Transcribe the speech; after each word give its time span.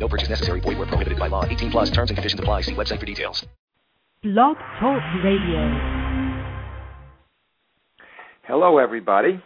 No 0.00 0.08
purchase 0.08 0.30
necessary. 0.30 0.60
Void 0.60 0.78
where 0.78 0.86
prohibited 0.86 1.18
by 1.18 1.28
law. 1.28 1.44
18 1.44 1.70
plus 1.70 1.90
terms 1.90 2.10
and 2.10 2.16
conditions 2.16 2.40
apply. 2.40 2.62
See 2.62 2.72
website 2.72 2.98
for 2.98 3.06
details. 3.06 3.46
Blog 4.22 4.56
Talk 4.80 5.02
Radio. 5.22 6.10
Hello, 8.44 8.78
everybody. 8.78 9.42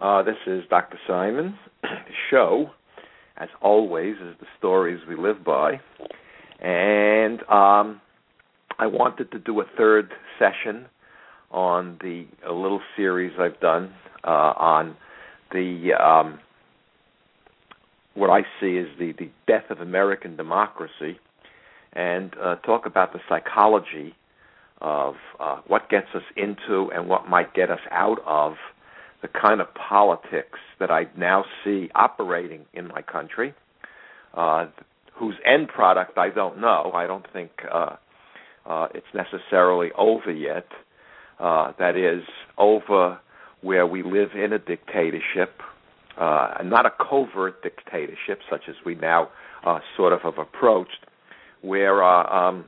Uh, 0.00 0.22
this 0.22 0.36
is 0.46 0.64
Dr. 0.70 0.98
Simon. 1.06 1.54
The 1.82 2.14
show, 2.30 2.70
as 3.36 3.48
always, 3.62 4.16
is 4.16 4.34
the 4.40 4.46
stories 4.58 5.00
we 5.08 5.16
live 5.16 5.44
by. 5.44 5.80
And 6.60 7.40
um, 7.42 8.00
I 8.78 8.86
wanted 8.86 9.30
to 9.32 9.38
do 9.38 9.60
a 9.60 9.64
third 9.76 10.10
session 10.38 10.86
on 11.50 11.98
the 12.00 12.26
a 12.48 12.52
little 12.52 12.80
series 12.96 13.32
I've 13.38 13.60
done 13.60 13.92
uh, 14.24 14.52
on 14.56 14.96
the 15.52 15.92
um, 15.94 16.38
what 18.20 18.28
I 18.30 18.42
see 18.60 18.76
as 18.76 18.86
the, 18.98 19.12
the 19.18 19.30
death 19.46 19.70
of 19.70 19.80
American 19.80 20.36
democracy, 20.36 21.18
and 21.94 22.34
uh, 22.40 22.56
talk 22.56 22.84
about 22.84 23.12
the 23.14 23.20
psychology 23.28 24.14
of 24.80 25.14
uh, 25.40 25.60
what 25.66 25.88
gets 25.88 26.06
us 26.14 26.22
into 26.36 26.90
and 26.94 27.08
what 27.08 27.28
might 27.28 27.54
get 27.54 27.70
us 27.70 27.80
out 27.90 28.18
of 28.26 28.54
the 29.22 29.28
kind 29.28 29.60
of 29.60 29.68
politics 29.74 30.58
that 30.78 30.90
I 30.90 31.06
now 31.16 31.44
see 31.64 31.90
operating 31.94 32.66
in 32.74 32.88
my 32.88 33.02
country, 33.02 33.54
uh, 34.34 34.66
whose 35.14 35.34
end 35.44 35.68
product 35.68 36.16
I 36.16 36.28
don't 36.28 36.60
know. 36.60 36.92
I 36.94 37.06
don't 37.06 37.26
think 37.32 37.50
uh, 37.72 37.96
uh, 38.66 38.88
it's 38.94 39.06
necessarily 39.14 39.88
over 39.98 40.30
yet. 40.30 40.66
Uh, 41.38 41.72
that 41.78 41.96
is, 41.96 42.22
over 42.58 43.18
where 43.62 43.86
we 43.86 44.02
live 44.02 44.30
in 44.34 44.52
a 44.52 44.58
dictatorship 44.58 45.60
uh, 46.18 46.54
not 46.64 46.86
a 46.86 46.90
covert 46.90 47.62
dictatorship 47.62 48.40
such 48.50 48.62
as 48.68 48.74
we 48.84 48.94
now 48.94 49.28
uh, 49.64 49.78
sort 49.96 50.12
of 50.12 50.20
have 50.22 50.38
approached, 50.38 51.06
where 51.62 52.02
uh, 52.02 52.24
um, 52.24 52.64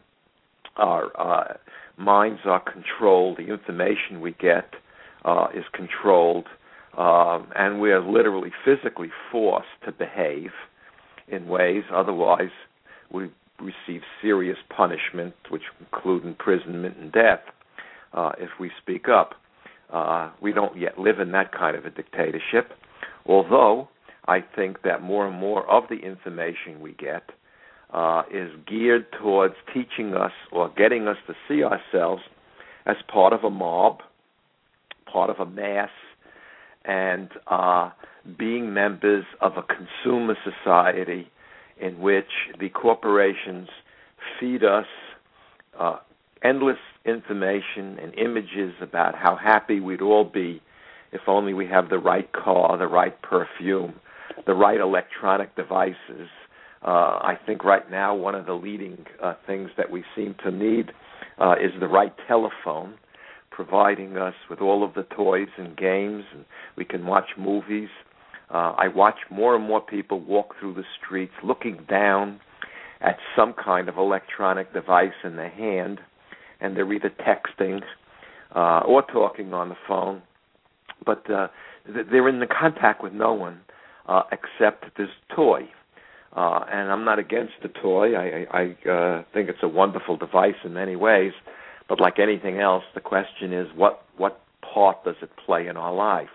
our 0.76 1.10
uh, 1.18 1.54
minds 1.96 2.40
are 2.44 2.60
controlled, 2.60 3.38
the 3.38 3.52
information 3.52 4.20
we 4.20 4.32
get 4.32 4.74
uh, 5.24 5.46
is 5.54 5.64
controlled, 5.72 6.46
um, 6.96 7.48
and 7.56 7.80
we 7.80 7.90
are 7.90 8.00
literally 8.00 8.50
physically 8.64 9.10
forced 9.30 9.68
to 9.84 9.92
behave 9.92 10.50
in 11.28 11.46
ways 11.46 11.84
otherwise 11.94 12.50
we 13.10 13.30
receive 13.60 14.02
serious 14.20 14.58
punishment, 14.74 15.34
which 15.48 15.62
include 15.80 16.24
imprisonment 16.24 16.96
and 16.98 17.12
death 17.12 17.40
uh, 18.12 18.32
if 18.38 18.50
we 18.58 18.70
speak 18.82 19.06
up. 19.08 19.34
We 20.40 20.52
don't 20.52 20.76
yet 20.78 20.98
live 20.98 21.20
in 21.20 21.32
that 21.32 21.52
kind 21.52 21.76
of 21.76 21.84
a 21.84 21.90
dictatorship. 21.90 22.72
Although 23.26 23.88
I 24.26 24.40
think 24.40 24.82
that 24.82 25.02
more 25.02 25.26
and 25.26 25.36
more 25.36 25.68
of 25.70 25.84
the 25.88 25.96
information 25.96 26.80
we 26.80 26.92
get 26.92 27.30
uh, 27.92 28.22
is 28.32 28.50
geared 28.66 29.06
towards 29.20 29.54
teaching 29.72 30.14
us 30.14 30.32
or 30.50 30.70
getting 30.76 31.08
us 31.08 31.16
to 31.26 31.34
see 31.48 31.62
ourselves 31.62 32.22
as 32.86 32.96
part 33.12 33.32
of 33.32 33.44
a 33.44 33.50
mob, 33.50 33.98
part 35.10 35.30
of 35.30 35.38
a 35.38 35.46
mass, 35.46 35.90
and 36.84 37.28
uh, 37.46 37.90
being 38.38 38.72
members 38.72 39.24
of 39.40 39.52
a 39.56 39.62
consumer 39.62 40.36
society 40.44 41.30
in 41.80 42.00
which 42.00 42.30
the 42.60 42.68
corporations 42.68 43.68
feed 44.38 44.64
us 44.64 44.86
uh, 45.78 45.98
endless 46.42 46.78
information 47.04 47.98
and 48.00 48.14
images 48.14 48.72
about 48.80 49.14
how 49.14 49.36
happy 49.36 49.80
we'd 49.80 50.02
all 50.02 50.24
be 50.24 50.60
if 51.12 51.20
only 51.26 51.54
we 51.54 51.66
have 51.66 51.90
the 51.90 51.98
right 51.98 52.30
car, 52.32 52.76
the 52.78 52.86
right 52.86 53.20
perfume, 53.22 53.94
the 54.46 54.54
right 54.54 54.80
electronic 54.80 55.54
devices. 55.54 56.28
Uh, 56.84 57.20
I 57.22 57.38
think 57.46 57.64
right 57.64 57.88
now 57.90 58.14
one 58.14 58.34
of 58.34 58.46
the 58.46 58.54
leading 58.54 59.04
uh, 59.22 59.34
things 59.46 59.70
that 59.76 59.90
we 59.90 60.04
seem 60.16 60.34
to 60.42 60.50
need 60.50 60.92
uh, 61.38 61.52
is 61.52 61.70
the 61.78 61.86
right 61.86 62.12
telephone, 62.26 62.94
providing 63.50 64.16
us 64.16 64.34
with 64.48 64.60
all 64.60 64.82
of 64.82 64.94
the 64.94 65.04
toys 65.14 65.48
and 65.58 65.76
games, 65.76 66.24
and 66.34 66.44
we 66.76 66.84
can 66.84 67.06
watch 67.06 67.30
movies. 67.38 67.90
Uh, 68.50 68.74
I 68.76 68.88
watch 68.88 69.18
more 69.30 69.54
and 69.54 69.64
more 69.64 69.80
people 69.80 70.18
walk 70.18 70.54
through 70.58 70.74
the 70.74 70.84
streets 70.98 71.32
looking 71.44 71.84
down 71.88 72.40
at 73.00 73.18
some 73.36 73.52
kind 73.52 73.88
of 73.88 73.98
electronic 73.98 74.72
device 74.72 75.12
in 75.24 75.36
their 75.36 75.50
hand, 75.50 76.00
and 76.60 76.76
they're 76.76 76.92
either 76.92 77.10
texting 77.10 77.82
uh, 78.54 78.80
or 78.86 79.02
talking 79.02 79.52
on 79.52 79.68
the 79.68 79.76
phone 79.86 80.22
but 81.04 81.28
uh, 81.30 81.48
they're 81.86 82.28
in 82.28 82.40
the 82.40 82.46
contact 82.46 83.02
with 83.02 83.12
no 83.12 83.32
one 83.32 83.60
uh, 84.06 84.22
except 84.32 84.96
this 84.96 85.08
toy. 85.34 85.68
Uh, 86.34 86.64
and 86.72 86.90
I'm 86.90 87.04
not 87.04 87.18
against 87.18 87.54
the 87.62 87.68
toy. 87.68 88.14
I, 88.14 88.46
I 88.50 88.88
uh, 88.88 89.22
think 89.34 89.50
it's 89.50 89.62
a 89.62 89.68
wonderful 89.68 90.16
device 90.16 90.54
in 90.64 90.72
many 90.72 90.96
ways. 90.96 91.32
But 91.88 92.00
like 92.00 92.18
anything 92.18 92.58
else, 92.58 92.84
the 92.94 93.00
question 93.00 93.52
is 93.52 93.68
what 93.76 94.02
what 94.16 94.40
part 94.62 95.04
does 95.04 95.16
it 95.20 95.30
play 95.44 95.66
in 95.66 95.76
our 95.76 95.92
life? 95.92 96.30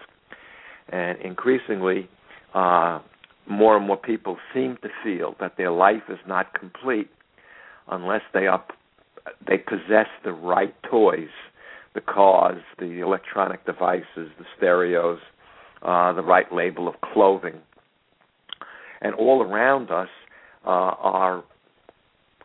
And 0.90 1.20
increasingly, 1.22 2.10
uh, 2.54 3.00
more 3.48 3.76
and 3.76 3.88
more 3.88 3.98
people 3.98 4.38
seem 4.54 4.78
to 4.84 4.90
feel 5.04 5.36
that 5.40 5.58
their 5.58 5.72
life 5.72 6.04
is 6.10 6.20
not 6.28 6.54
complete 6.54 7.10
unless 7.90 8.22
they 8.34 8.46
are 8.48 8.64
they 9.48 9.58
possess 9.58 10.08
the 10.24 10.32
right 10.32 10.76
toys 10.90 11.30
the 11.98 12.02
cars, 12.02 12.62
the 12.78 13.00
electronic 13.00 13.66
devices, 13.66 14.06
the 14.38 14.46
stereos, 14.56 15.18
uh, 15.82 16.14
the 16.14 16.22
right 16.22 16.54
label 16.54 16.88
of 16.88 16.94
clothing. 17.02 17.56
And 19.02 19.16
all 19.16 19.42
around 19.42 19.90
us 19.90 20.10
uh, 20.64 20.70
are 20.70 21.44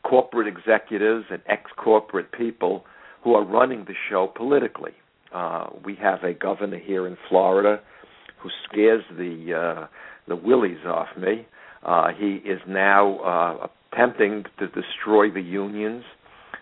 corporate 0.04 0.48
executives 0.48 1.26
and 1.30 1.42
ex 1.46 1.70
corporate 1.76 2.32
people 2.32 2.84
who 3.22 3.34
are 3.34 3.44
running 3.44 3.84
the 3.84 3.94
show 4.08 4.26
politically. 4.34 4.92
Uh, 5.34 5.66
we 5.84 5.96
have 5.96 6.24
a 6.24 6.32
governor 6.32 6.78
here 6.78 7.06
in 7.06 7.18
Florida 7.28 7.78
who 8.38 8.48
scares 8.66 9.04
the 9.18 9.52
uh, 9.54 9.86
the 10.28 10.36
willies 10.36 10.84
off 10.86 11.08
me. 11.18 11.46
Uh, 11.84 12.08
he 12.18 12.36
is 12.36 12.60
now 12.66 13.18
uh, 13.18 13.68
attempting 13.92 14.44
to 14.58 14.66
destroy 14.68 15.30
the 15.30 15.42
unions, 15.42 16.04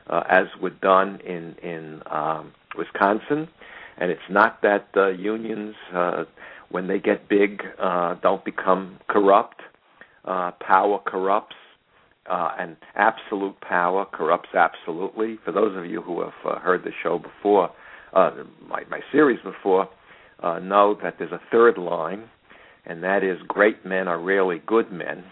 uh, 0.09 0.23
as 0.29 0.47
was 0.61 0.73
done 0.83 1.21
in 1.25 1.55
in 1.63 2.03
um, 2.11 2.53
Wisconsin, 2.77 3.49
and 3.99 4.11
it's 4.11 4.21
not 4.31 4.63
that 4.63 4.89
uh, 4.97 5.09
unions, 5.09 5.75
uh, 5.95 6.25
when 6.71 6.87
they 6.87 6.99
get 6.99 7.29
big, 7.29 7.63
uh, 7.81 8.15
don't 8.23 8.45
become 8.45 8.99
corrupt. 9.09 9.61
Uh, 10.25 10.51
power 10.61 10.99
corrupts, 11.05 11.57
uh, 12.31 12.51
and 12.59 12.77
absolute 12.95 13.59
power 13.61 14.05
corrupts 14.05 14.51
absolutely. 14.55 15.39
For 15.45 15.53
those 15.53 15.77
of 15.77 15.87
you 15.87 16.03
who 16.03 16.21
have 16.21 16.33
uh, 16.45 16.59
heard 16.59 16.85
the 16.85 16.93
show 17.03 17.19
before, 17.19 17.71
uh, 18.13 18.31
my, 18.69 18.83
my 18.91 19.01
series 19.11 19.41
before, 19.43 19.89
uh, 20.43 20.59
know 20.59 20.97
that 21.03 21.17
there's 21.19 21.33
a 21.33 21.41
third 21.51 21.79
line, 21.79 22.29
and 22.87 23.03
that 23.03 23.25
is 23.25 23.39
great 23.49 23.85
men 23.85 24.09
are 24.09 24.21
rarely 24.21 24.61
good 24.67 24.93
men. 24.93 25.25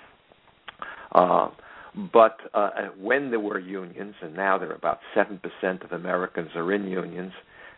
Uh, 1.13 1.49
but 2.13 2.39
uh, 2.55 2.71
when 3.01 3.31
there 3.31 3.41
were 3.41 3.59
unions, 3.59 4.15
and 4.21 4.35
now 4.35 4.59
there 4.59 4.71
are 4.71 4.75
about 4.75 5.01
7% 5.17 5.41
of 5.85 5.93
Americans 5.93 6.51
are 6.55 6.73
in 6.73 6.87
unions, 6.87 7.33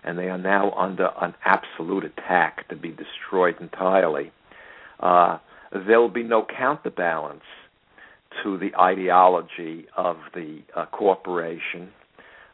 and 0.05 0.19
they 0.19 0.29
are 0.29 0.39
now 0.39 0.73
under 0.73 1.11
an 1.21 1.35
absolute 1.45 2.05
attack 2.05 2.69
to 2.69 2.77
be 2.77 2.91
destroyed 2.91 3.57
entirely, 3.61 4.33
uh, 5.01 5.39
there 5.87 6.01
will 6.01 6.09
be 6.09 6.23
no 6.23 6.45
counterbalance 6.45 7.45
to 8.43 8.59
the 8.59 8.75
ideology 8.77 9.87
of 9.97 10.17
the 10.35 10.61
uh, 10.77 10.87
corporation, 10.87 11.91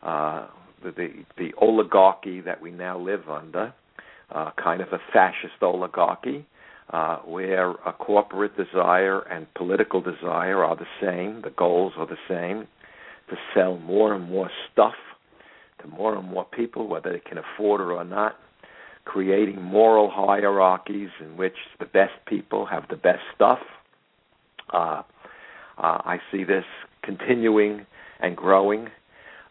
uh, 0.03 0.47
the, 0.83 0.91
the, 0.91 1.09
the 1.39 1.53
oligarchy 1.59 2.41
that 2.41 2.61
we 2.61 2.71
now 2.71 2.99
live 2.99 3.29
under, 3.29 3.73
uh, 4.31 4.51
kind 4.63 4.81
of 4.81 4.89
a 4.93 4.99
fascist 5.13 5.63
oligarchy, 5.63 6.47
uh, 6.91 7.19
where 7.19 7.71
a 7.71 7.93
corporate 7.93 8.57
desire 8.57 9.21
and 9.21 9.53
political 9.55 10.01
desire 10.01 10.65
are 10.65 10.77
the 10.77 10.87
same, 11.01 11.43
the 11.43 11.51
goals 11.51 11.93
are 11.97 12.07
the 12.07 12.17
same, 12.29 12.67
to 13.29 13.37
sell 13.55 13.77
more 13.79 14.15
and 14.15 14.31
more 14.31 14.51
stuff 14.73 14.95
to 15.83 15.89
more 15.89 16.17
and 16.17 16.29
more 16.29 16.45
people, 16.45 16.87
whether 16.87 17.13
they 17.13 17.21
can 17.21 17.39
afford 17.39 17.81
it 17.81 17.85
or 17.85 18.05
not, 18.05 18.37
creating 19.05 19.61
moral 19.61 20.11
hierarchies 20.11 21.11
in 21.21 21.37
which 21.37 21.55
the 21.79 21.85
best 21.87 22.13
people 22.27 22.67
have 22.67 22.85
the 22.89 22.97
best 22.97 23.21
stuff. 23.35 23.59
Uh, 24.73 25.03
uh, 25.79 26.01
I 26.05 26.19
see 26.33 26.45
this 26.45 26.65
continuing 27.03 27.87
and 28.21 28.37
growing. 28.37 28.89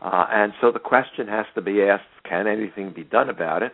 Uh, 0.02 0.26
and 0.30 0.54
so 0.60 0.72
the 0.72 0.80
question 0.80 1.28
has 1.28 1.46
to 1.56 1.62
be 1.62 1.82
asked 1.82 2.04
can 2.28 2.48
anything 2.48 2.92
be 2.92 3.04
done 3.04 3.30
about 3.30 3.64
it? 3.64 3.74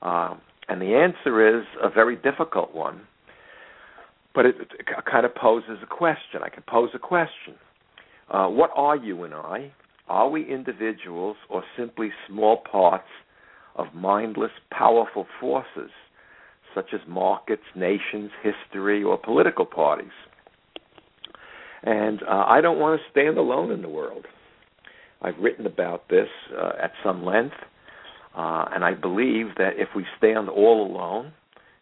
Uh, 0.00 0.34
and 0.72 0.80
the 0.80 0.94
answer 0.94 1.58
is 1.58 1.66
a 1.82 1.90
very 1.90 2.16
difficult 2.16 2.74
one, 2.74 3.02
but 4.34 4.46
it, 4.46 4.56
it 4.78 4.86
kind 5.04 5.26
of 5.26 5.34
poses 5.34 5.80
a 5.82 5.86
question. 5.86 6.40
I 6.42 6.48
can 6.48 6.62
pose 6.66 6.88
a 6.94 6.98
question 6.98 7.56
uh, 8.30 8.46
What 8.48 8.70
are 8.74 8.96
you 8.96 9.24
and 9.24 9.34
I? 9.34 9.70
Are 10.08 10.30
we 10.30 10.50
individuals 10.50 11.36
or 11.50 11.62
simply 11.76 12.10
small 12.26 12.56
parts 12.56 13.08
of 13.76 13.88
mindless, 13.92 14.50
powerful 14.70 15.26
forces 15.38 15.90
such 16.74 16.94
as 16.94 17.00
markets, 17.06 17.64
nations, 17.76 18.30
history, 18.42 19.04
or 19.04 19.18
political 19.18 19.66
parties? 19.66 20.16
And 21.82 22.22
uh, 22.22 22.46
I 22.48 22.62
don't 22.62 22.78
want 22.78 22.98
to 22.98 23.10
stand 23.10 23.36
alone 23.36 23.70
in 23.72 23.82
the 23.82 23.90
world. 23.90 24.24
I've 25.20 25.36
written 25.38 25.66
about 25.66 26.08
this 26.08 26.28
uh, 26.58 26.72
at 26.82 26.92
some 27.04 27.26
length, 27.26 27.56
uh, 28.36 28.66
and 28.74 28.84
I 28.84 28.94
believe 28.94 29.56
that 29.58 29.72
if 29.76 29.88
we 29.94 30.04
stand 30.16 30.48
all 30.48 30.86
alone, 30.86 31.32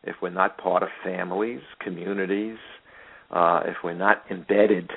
if 0.03 0.17
we're 0.23 0.31
not 0.31 0.59
part 0.59 0.83
of 0.83 0.89
families, 1.05 1.61
communities, 1.81 2.59
uh, 3.31 3.61
if 3.67 3.77
we're 3.85 3.95
not 3.95 4.25
embedded 4.31 4.91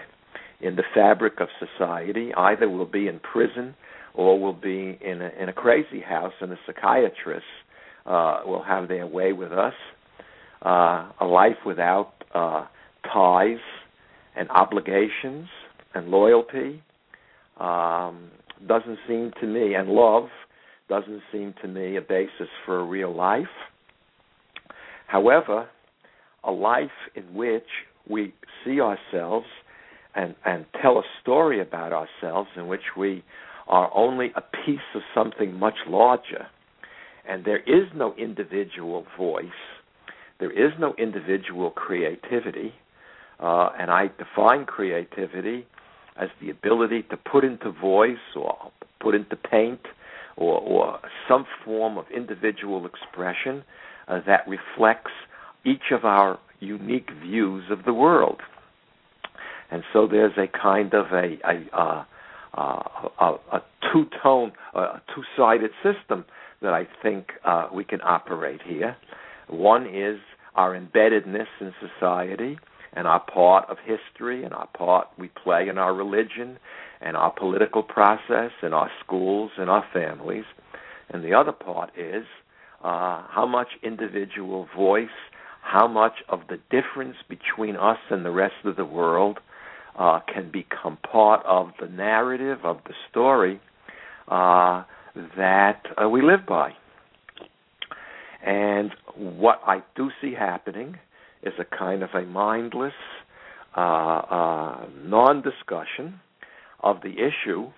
in 0.61 0.75
the 0.75 0.83
fabric 0.94 1.39
of 1.39 1.50
society, 1.59 2.33
either 2.35 2.69
we'll 2.69 2.85
be 2.85 3.07
in 3.07 3.19
prison 3.19 3.75
or 4.13 4.39
we'll 4.39 4.53
be 4.53 4.97
in 5.01 5.21
a, 5.21 5.29
in 5.39 5.50
a 5.50 5.53
crazy 5.53 6.00
house, 6.00 6.33
and 6.39 6.51
the 6.51 6.57
psychiatrists 6.65 7.47
uh, 8.06 8.41
will 8.45 8.63
have 8.63 8.88
their 8.88 9.07
way 9.07 9.33
with 9.33 9.51
us. 9.51 9.73
Uh, 10.61 11.11
a 11.19 11.25
life 11.25 11.57
without 11.65 12.13
uh, 12.33 12.65
ties 13.11 13.57
and 14.35 14.49
obligations 14.49 15.47
and 15.94 16.07
loyalty 16.07 16.81
um, 17.59 18.29
doesn't 18.67 18.97
seem 19.07 19.31
to 19.41 19.47
me, 19.47 19.73
and 19.73 19.89
love 19.89 20.29
doesn't 20.94 21.24
seem 21.31 21.56
to 21.60 21.68
me 21.68 21.95
a 21.95 22.01
basis 22.01 22.50
for 22.68 22.80
a 22.80 22.84
real 22.84 23.16
life. 23.16 23.56
However, 25.07 25.68
a 26.44 26.51
life 26.51 26.92
in 27.16 27.34
which 27.34 27.63
we 28.07 28.31
see 28.63 28.80
ourselves 28.80 29.48
and, 30.13 30.36
and 30.45 30.68
tell 30.84 31.00
a 31.00 31.04
story 31.19 31.60
about 31.60 31.94
ourselves 31.94 32.50
in 32.56 32.68
which 32.68 32.95
we 32.95 33.24
are 33.68 33.90
only 33.95 34.31
a 34.36 34.42
piece 34.42 34.90
of 34.94 35.01
something 35.16 35.57
much 35.57 35.78
larger, 35.88 36.45
and 37.28 37.44
there 37.44 37.62
is 37.62 37.88
no 37.95 38.13
individual 38.13 39.07
voice, 39.18 39.48
there 40.40 40.51
is 40.51 40.74
no 40.80 40.94
individual 41.00 41.72
creativity, 41.72 42.72
uh, 43.40 43.69
and 43.80 43.90
I 43.90 44.12
define 44.19 44.66
creativity 44.66 45.66
as 46.18 46.30
the 46.40 46.51
ability 46.51 47.01
to 47.10 47.18
put 47.18 47.44
into 47.44 47.72
voice 47.72 48.18
or 48.36 48.56
put 49.00 49.16
into 49.16 49.36
paint 49.36 49.80
or, 50.38 50.59
or 50.59 51.00
some 51.27 51.45
form 51.63 51.97
of 51.97 52.06
individual 52.15 52.85
expression 52.85 53.63
uh, 54.07 54.19
that 54.25 54.47
reflects 54.47 55.12
each 55.65 55.91
of 55.91 56.06
our 56.06 56.39
unique 56.59 57.09
views 57.21 57.63
of 57.69 57.85
the 57.85 57.94
world. 57.94 58.41
And 59.71 59.83
so 59.91 60.07
there's 60.07 60.38
a 60.38 60.47
kind 60.47 60.94
of 60.94 61.07
a, 61.12 61.38
a, 61.44 62.06
a 62.57 63.62
two-tone, 63.91 64.51
a 64.75 65.01
two-sided 65.13 65.71
system 65.81 66.25
that 66.62 66.74
I 66.74 66.88
think 67.01 67.27
uh, 67.44 67.68
we 67.74 67.83
can 67.83 68.00
operate 68.03 68.62
here. 68.65 68.95
One 69.50 69.85
is 69.88 70.19
our 70.56 70.80
embeddedness 70.80 71.47
in 71.59 71.74
society, 71.81 72.57
and 72.95 73.07
our 73.07 73.19
part 73.19 73.69
of 73.69 73.77
history 73.80 74.44
and 74.44 74.53
our 74.53 74.68
part 74.68 75.07
we 75.18 75.30
play 75.44 75.68
in 75.68 75.77
our 75.77 75.94
religion 75.94 76.57
and 77.03 77.17
our 77.17 77.31
political 77.31 77.83
process 77.83 78.51
and 78.61 78.73
our 78.73 78.89
schools 79.03 79.51
and 79.57 79.69
our 79.69 79.85
families. 79.94 80.45
And 81.09 81.23
the 81.23 81.33
other 81.33 81.51
part 81.51 81.91
is 81.97 82.25
uh, 82.83 83.23
how 83.29 83.45
much 83.45 83.67
individual 83.83 84.67
voice, 84.75 85.07
how 85.61 85.88
much 85.88 86.13
of 86.29 86.41
the 86.50 86.57
difference 86.71 87.17
between 87.27 87.75
us 87.75 88.00
and 88.09 88.25
the 88.25 88.31
rest 88.31 88.55
of 88.63 88.77
the 88.77 88.85
world 88.85 89.39
uh, 90.00 90.19
can 90.33 90.50
become 90.50 90.97
part 90.97 91.45
of 91.45 91.71
the 91.79 91.88
narrative 91.88 92.59
of 92.63 92.77
the 92.88 92.94
story 93.09 93.59
uh, 94.29 94.83
that 95.38 95.81
uh, 96.01 96.09
we 96.09 96.21
live 96.21 96.45
by. 96.47 96.71
And 98.45 98.91
what 99.15 99.61
I 99.65 99.83
do 99.95 100.09
see 100.21 100.33
happening 100.33 100.97
is 101.44 101.53
a 101.59 101.65
kind 101.65 102.03
of 102.03 102.09
a 102.13 102.23
mindless 102.23 102.94
uh, 103.75 103.79
uh, 103.79 104.85
non-discussion 105.03 106.19
of 106.83 107.01
the 107.01 107.13
issue 107.13 107.71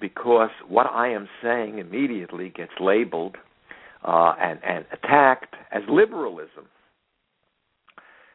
because 0.00 0.50
what 0.68 0.86
I 0.86 1.08
am 1.08 1.28
saying 1.42 1.78
immediately 1.78 2.48
gets 2.50 2.72
labeled 2.80 3.36
uh, 4.04 4.34
and, 4.40 4.60
and 4.64 4.84
attacked 4.92 5.54
as 5.72 5.82
liberalism. 5.88 6.66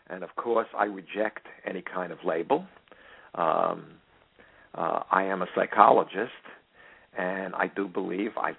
And 0.10 0.24
of 0.24 0.36
course, 0.36 0.68
I 0.78 0.86
reject 0.86 1.48
any 1.66 1.82
kind 1.82 2.12
of 2.12 2.20
label. 2.26 2.66
Um, 3.34 3.86
uh, 4.76 5.04
I 5.12 5.24
am 5.24 5.42
a 5.42 5.48
psychologist, 5.56 6.32
and 7.18 7.56
I 7.56 7.72
do 7.74 7.88
believe 7.88 8.32
I've 8.38 8.56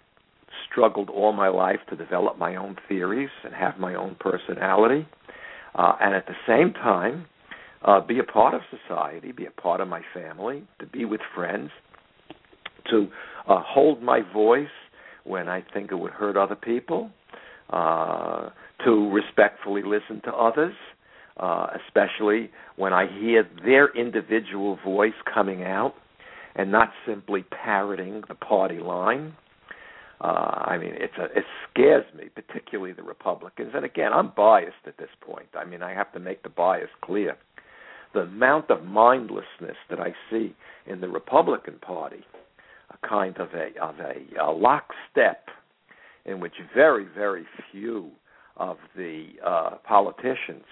struggled 0.70 1.11
all 1.11 1.32
my 1.32 1.49
life 1.49 1.81
to 1.91 1.97
develop 1.97 2.38
my 2.38 2.56
own 2.56 2.76
theories 2.88 3.31
and 3.44 3.55
have 3.55 3.79
my 3.79 3.94
own 3.94 4.17
personality 4.19 5.06
uh, 5.76 5.93
and 6.00 6.14
at 6.14 6.26
the 6.26 6.35
same 6.47 6.73
time 6.73 7.26
uh, 7.82 8.00
be 8.00 8.19
a 8.19 8.25
part 8.25 8.55
of 8.55 8.61
society, 8.70 9.32
be 9.32 9.46
a 9.46 9.50
part 9.50 9.81
of 9.81 9.88
my 9.88 10.02
family, 10.14 10.64
to 10.78 10.87
be 10.87 11.05
with 11.05 11.20
friends, 11.34 11.70
to 12.90 13.08
uh, 13.49 13.62
hold 13.64 14.02
my 14.02 14.20
voice 14.32 14.69
when 15.25 15.49
I 15.49 15.64
think 15.75 15.90
it 15.90 15.96
would 15.96 16.12
hurt 16.12 16.37
other 16.37 16.55
people, 16.55 17.11
uh, 17.70 18.50
to 18.84 19.11
respectfully 19.11 19.82
listen 19.84 20.20
to 20.25 20.32
others, 20.32 20.75
uh, 21.38 21.67
especially 21.87 22.50
when 22.76 22.93
I 22.93 23.06
hear 23.20 23.46
their 23.64 23.88
individual 23.96 24.79
voice 24.84 25.14
coming 25.32 25.64
out 25.64 25.94
and 26.55 26.72
not 26.72 26.90
simply 27.06 27.44
parroting 27.50 28.22
the 28.29 28.34
party 28.34 28.79
line. 28.79 29.34
Uh, 30.20 30.64
I 30.64 30.79
mean, 30.79 30.94
it's 30.94 31.12
a, 31.19 31.25
it 31.25 31.44
scares 31.70 32.06
me, 32.17 32.31
particularly 32.34 32.94
the 32.94 33.02
Republicans. 33.02 33.72
And 33.75 33.84
again, 33.84 34.12
I'm 34.14 34.32
biased 34.34 34.87
at 34.87 34.96
this 34.96 35.11
point. 35.20 35.49
I 35.55 35.67
mean, 35.67 35.82
I 35.82 35.93
have 35.93 36.11
to 36.12 36.20
make 36.20 36.43
the 36.43 36.49
bias 36.49 36.88
clear. 37.02 37.37
The 38.14 38.20
amount 38.20 38.70
of 38.70 38.85
mindlessness 38.85 39.76
that 39.91 40.00
I 40.00 40.14
see 40.31 40.55
in 40.87 41.00
the 41.00 41.08
Republican 41.08 41.79
Party, 41.81 42.25
a 42.91 43.06
kind 43.06 43.37
of 43.38 43.49
a 43.53 43.79
of 43.82 43.97
a, 44.00 44.43
a 44.43 44.50
lockstep, 44.50 45.49
in 46.25 46.41
which 46.41 46.55
very 46.75 47.06
very 47.15 47.46
few 47.72 48.10
of 48.56 48.79
the 48.96 49.27
uh, 49.44 49.70
politicians 49.86 50.65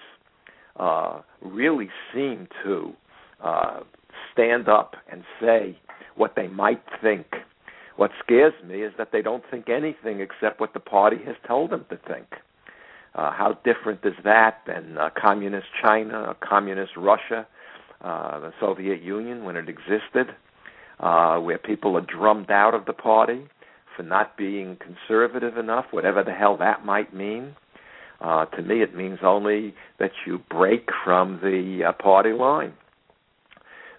uh, 0.77 1.21
really 1.41 1.89
seem 2.13 2.47
to 2.63 2.93
uh, 3.43 3.81
stand 4.33 4.67
up 4.67 4.95
and 5.11 5.23
say 5.39 5.77
what 6.15 6.33
they 6.35 6.47
might 6.47 6.81
think 7.01 7.27
what 7.95 8.11
scares 8.23 8.53
me 8.65 8.81
is 8.81 8.91
that 8.97 9.11
they 9.11 9.21
don't 9.21 9.43
think 9.49 9.69
anything 9.69 10.19
except 10.19 10.59
what 10.59 10.73
the 10.73 10.79
party 10.79 11.17
has 11.25 11.35
told 11.47 11.71
them 11.71 11.85
to 11.89 11.97
think. 12.07 12.27
Uh, 13.15 13.31
how 13.31 13.57
different 13.63 14.01
is 14.03 14.13
that 14.25 14.59
than 14.67 14.97
uh, 14.97 15.09
communist 15.19 15.67
China, 15.81 16.35
communist 16.41 16.91
Russia, 16.97 17.47
uh, 18.01 18.39
the 18.41 18.53
Soviet 18.59 19.01
Union 19.01 19.45
when 19.45 19.55
it 19.55 19.69
existed, 19.69 20.35
uh, 20.99 21.37
where 21.39 21.57
people 21.57 21.97
are 21.97 22.05
drummed 22.05 22.51
out 22.51 22.73
of 22.73 22.85
the 22.85 22.93
party 22.93 23.47
for 23.95 24.03
not 24.03 24.37
being 24.37 24.77
conservative 24.77 25.57
enough, 25.57 25.85
whatever 25.91 26.23
the 26.23 26.33
hell 26.33 26.57
that 26.57 26.85
might 26.85 27.13
mean. 27.13 27.55
Uh, 28.19 28.45
to 28.45 28.61
me, 28.61 28.81
it 28.81 28.95
means 28.95 29.19
only 29.23 29.73
that 29.99 30.11
you 30.25 30.39
break 30.49 30.89
from 31.03 31.39
the 31.41 31.85
uh, 31.87 31.91
party 31.93 32.31
line. 32.31 32.73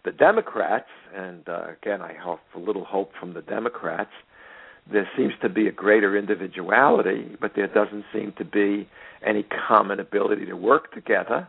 The 0.05 0.13
Democrats, 0.13 0.89
and 1.15 1.49
uh, 1.49 1.69
again, 1.81 2.01
I 2.03 2.13
have 2.25 2.39
a 2.55 2.59
little 2.59 2.85
hope 2.85 3.13
from 3.19 3.35
the 3.35 3.43
Democrats, 3.43 4.11
there 4.91 5.09
seems 5.17 5.33
to 5.43 5.49
be 5.49 5.67
a 5.67 5.73
greater 5.73 6.17
individuality, 6.17 7.37
but 7.41 7.53
there 7.57 7.67
doesn't 7.67 8.05
seem 8.13 8.33
to 8.39 8.45
be 8.45 8.89
any 9.27 9.45
common 9.69 9.99
ability 10.01 10.47
to 10.47 10.55
work 10.55 10.93
together 10.93 11.49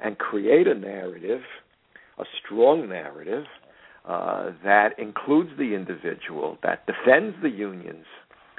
and 0.00 0.18
create 0.18 0.66
a 0.66 0.74
narrative, 0.74 1.40
a 2.18 2.24
strong 2.44 2.88
narrative, 2.88 3.44
uh, 4.06 4.50
that 4.62 4.98
includes 4.98 5.50
the 5.56 5.74
individual, 5.74 6.58
that 6.62 6.86
defends 6.86 7.34
the 7.42 7.48
unions. 7.48 8.04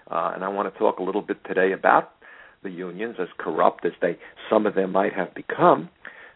Uh, 0.10 0.32
and 0.34 0.44
I 0.44 0.48
want 0.48 0.72
to 0.72 0.80
talk 0.80 0.98
a 1.00 1.04
little 1.04 1.22
bit 1.22 1.38
today 1.46 1.72
about 1.72 2.12
the 2.64 2.72
unions, 2.72 3.18
as 3.20 3.28
corrupt 3.38 3.86
as 3.86 3.92
they 4.02 4.18
some 4.50 4.66
of 4.66 4.74
them 4.74 4.92
might 4.92 5.14
have 5.14 5.36
become 5.36 5.90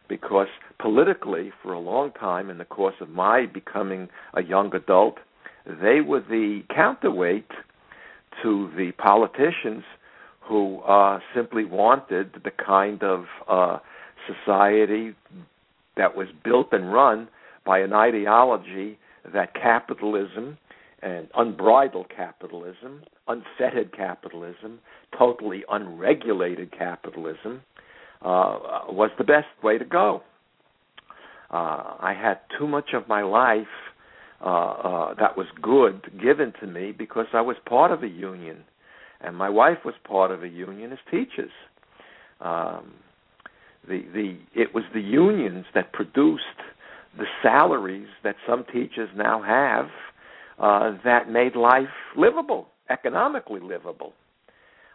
because 0.10 0.48
politically, 0.79 1.51
for 1.62 1.72
a 1.72 1.79
long 1.79 2.12
time, 2.12 2.50
in 2.50 2.58
the 2.58 2.65
course 2.65 2.96
of 3.00 3.10
my 3.10 3.46
becoming 3.46 4.10
a 4.34 4.43
young 4.43 4.74
adult, 4.75 5.19
they 5.65 6.01
were 6.01 6.19
the 6.19 6.63
counterweight 6.74 7.50
to 8.43 8.69
the 8.75 8.91
politicians 8.93 9.83
who 10.41 10.79
uh, 10.81 11.19
simply 11.36 11.65
wanted 11.65 12.31
the 12.43 12.51
kind 12.51 13.03
of 13.03 13.25
uh, 13.48 13.77
society 14.27 15.15
that 15.98 16.15
was 16.15 16.27
built 16.43 16.67
and 16.71 16.91
run 16.91 17.27
by 17.65 17.79
an 17.79 17.93
ideology 17.93 18.98
that 19.33 19.53
capitalism 19.53 20.57
and 21.01 21.27
unbridled 21.36 22.07
capitalism, 22.09 23.03
unfettered 23.27 23.95
capitalism, 23.95 24.79
totally 25.17 25.63
unregulated 25.69 26.71
capitalism 26.77 27.62
uh, 28.21 28.81
was 28.89 29.12
the 29.17 29.24
best 29.24 29.48
way 29.63 29.77
to 29.77 29.86
go. 29.86 30.21
Uh, 31.51 31.95
I 32.00 32.15
had 32.19 32.39
too 32.57 32.67
much 32.67 32.91
of 32.93 33.07
my 33.07 33.21
life 33.24 33.67
uh, 34.41 34.46
uh, 34.46 35.13
that 35.15 35.38
was 35.38 35.48
good 35.62 36.10
given 36.22 36.53
to 36.62 36.67
me 36.67 36.91
because 36.91 37.27
I 37.34 37.41
was 37.41 37.58
part 37.65 37.91
of 37.91 38.03
a 38.03 38.08
union, 38.08 38.63
and 39.22 39.36
my 39.36 39.50
wife 39.50 39.79
was 39.86 39.96
part 40.03 40.31
of 40.31 40.43
a 40.43 40.48
union 40.48 40.91
as 40.91 41.00
teachers. 41.12 41.51
Um, 42.41 42.93
the 43.88 44.03
the 44.13 44.38
it 44.55 44.74
was 44.74 44.84
the 44.93 45.01
unions 45.01 45.65
that 45.74 45.91
produced 45.93 46.43
the 47.17 47.25
salaries 47.41 48.08
that 48.24 48.36
some 48.48 48.63
teachers 48.72 49.10
now 49.15 49.41
have 49.41 49.89
uh, 50.60 50.98
that 51.03 51.29
made 51.29 51.55
life 51.55 51.88
livable, 52.15 52.67
economically 52.89 53.60
livable. 53.62 54.13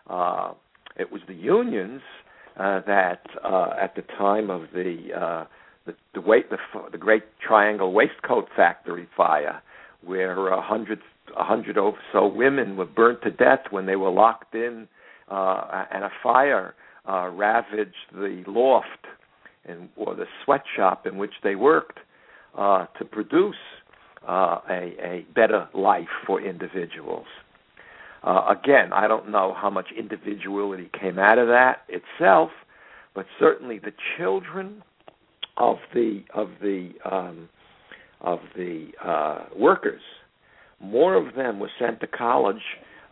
Uh, 0.09 0.53
it 0.97 1.11
was 1.11 1.23
the 1.27 1.35
unions 1.35 2.03
uh, 2.57 2.81
that, 2.87 3.23
uh, 3.43 3.71
at 3.81 3.97
the 3.97 4.03
time 4.17 4.51
of 4.51 4.63
the 4.73 5.09
uh, 5.13 5.45
the 5.87 5.95
the, 6.15 6.21
the 6.21 6.59
the 6.93 6.99
Great 6.99 7.25
Triangle 7.47 7.93
Waistcoat 7.93 8.49
Factory 8.55 9.09
fire, 9.17 9.63
where 10.05 10.49
a 10.49 10.63
hundred 10.63 11.01
a 11.37 11.45
hundred 11.45 11.79
or 11.79 11.95
so 12.13 12.27
women 12.27 12.77
were 12.77 12.87
burnt 12.87 13.23
to 13.23 13.31
death 13.31 13.61
when 13.71 13.87
they 13.87 13.97
were 13.97 14.11
locked 14.11 14.55
in, 14.55 14.89
uh, 15.31 15.85
and 15.91 16.05
a 16.05 16.11
fire 16.23 16.75
uh, 17.09 17.29
ravaged 17.29 17.95
the 18.13 18.43
loft 18.47 19.07
and 19.65 19.89
or 19.97 20.15
the 20.15 20.27
sweatshop 20.45 21.07
in 21.07 21.17
which 21.17 21.35
they 21.43 21.55
worked 21.55 21.99
uh, 22.57 22.87
to 22.99 23.05
produce 23.05 23.57
uh, 24.29 24.59
a, 24.71 24.95
a 25.03 25.27
better 25.35 25.69
life 25.75 26.09
for 26.27 26.41
individuals. 26.41 27.27
Uh, 28.23 28.55
again, 28.59 28.93
I 28.93 29.07
don't 29.07 29.31
know 29.31 29.55
how 29.55 29.69
much 29.69 29.89
individuality 29.99 30.91
came 30.99 31.19
out 31.19 31.39
of 31.39 31.49
that 31.49 31.83
itself, 31.89 32.51
but 33.15 33.27
certainly 33.39 33.79
the 33.79 33.93
children 34.17 34.83
of 35.57 35.79
the 35.93 36.23
of 36.35 36.49
the 36.61 36.91
um, 37.11 37.49
of 38.21 38.41
the 38.57 38.89
uh, 39.05 39.45
workers, 39.57 40.03
more 40.81 41.15
of 41.15 41.35
them 41.35 41.61
were 41.61 41.71
sent 41.79 42.01
to 42.01 42.07
college 42.07 42.63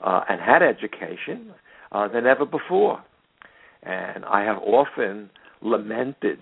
uh, 0.02 0.22
and 0.28 0.40
had 0.40 0.62
education 0.62 1.52
uh, 1.92 2.08
than 2.08 2.26
ever 2.26 2.46
before, 2.46 3.02
and 3.82 4.24
I 4.24 4.42
have 4.44 4.58
often 4.58 5.30
lamented 5.60 6.40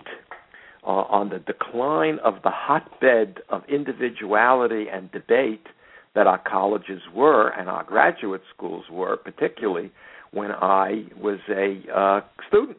uh, 0.83 0.87
on 0.87 1.29
the 1.29 1.39
decline 1.39 2.19
of 2.23 2.35
the 2.43 2.49
hotbed 2.51 3.39
of 3.49 3.63
individuality 3.69 4.87
and 4.91 5.11
debate 5.11 5.67
that 6.15 6.27
our 6.27 6.39
colleges 6.39 7.01
were 7.13 7.49
and 7.49 7.69
our 7.69 7.83
graduate 7.83 8.41
schools 8.53 8.85
were, 8.91 9.17
particularly 9.17 9.91
when 10.31 10.51
I 10.51 11.05
was 11.21 11.39
a 11.49 11.81
uh, 11.93 12.21
student. 12.47 12.77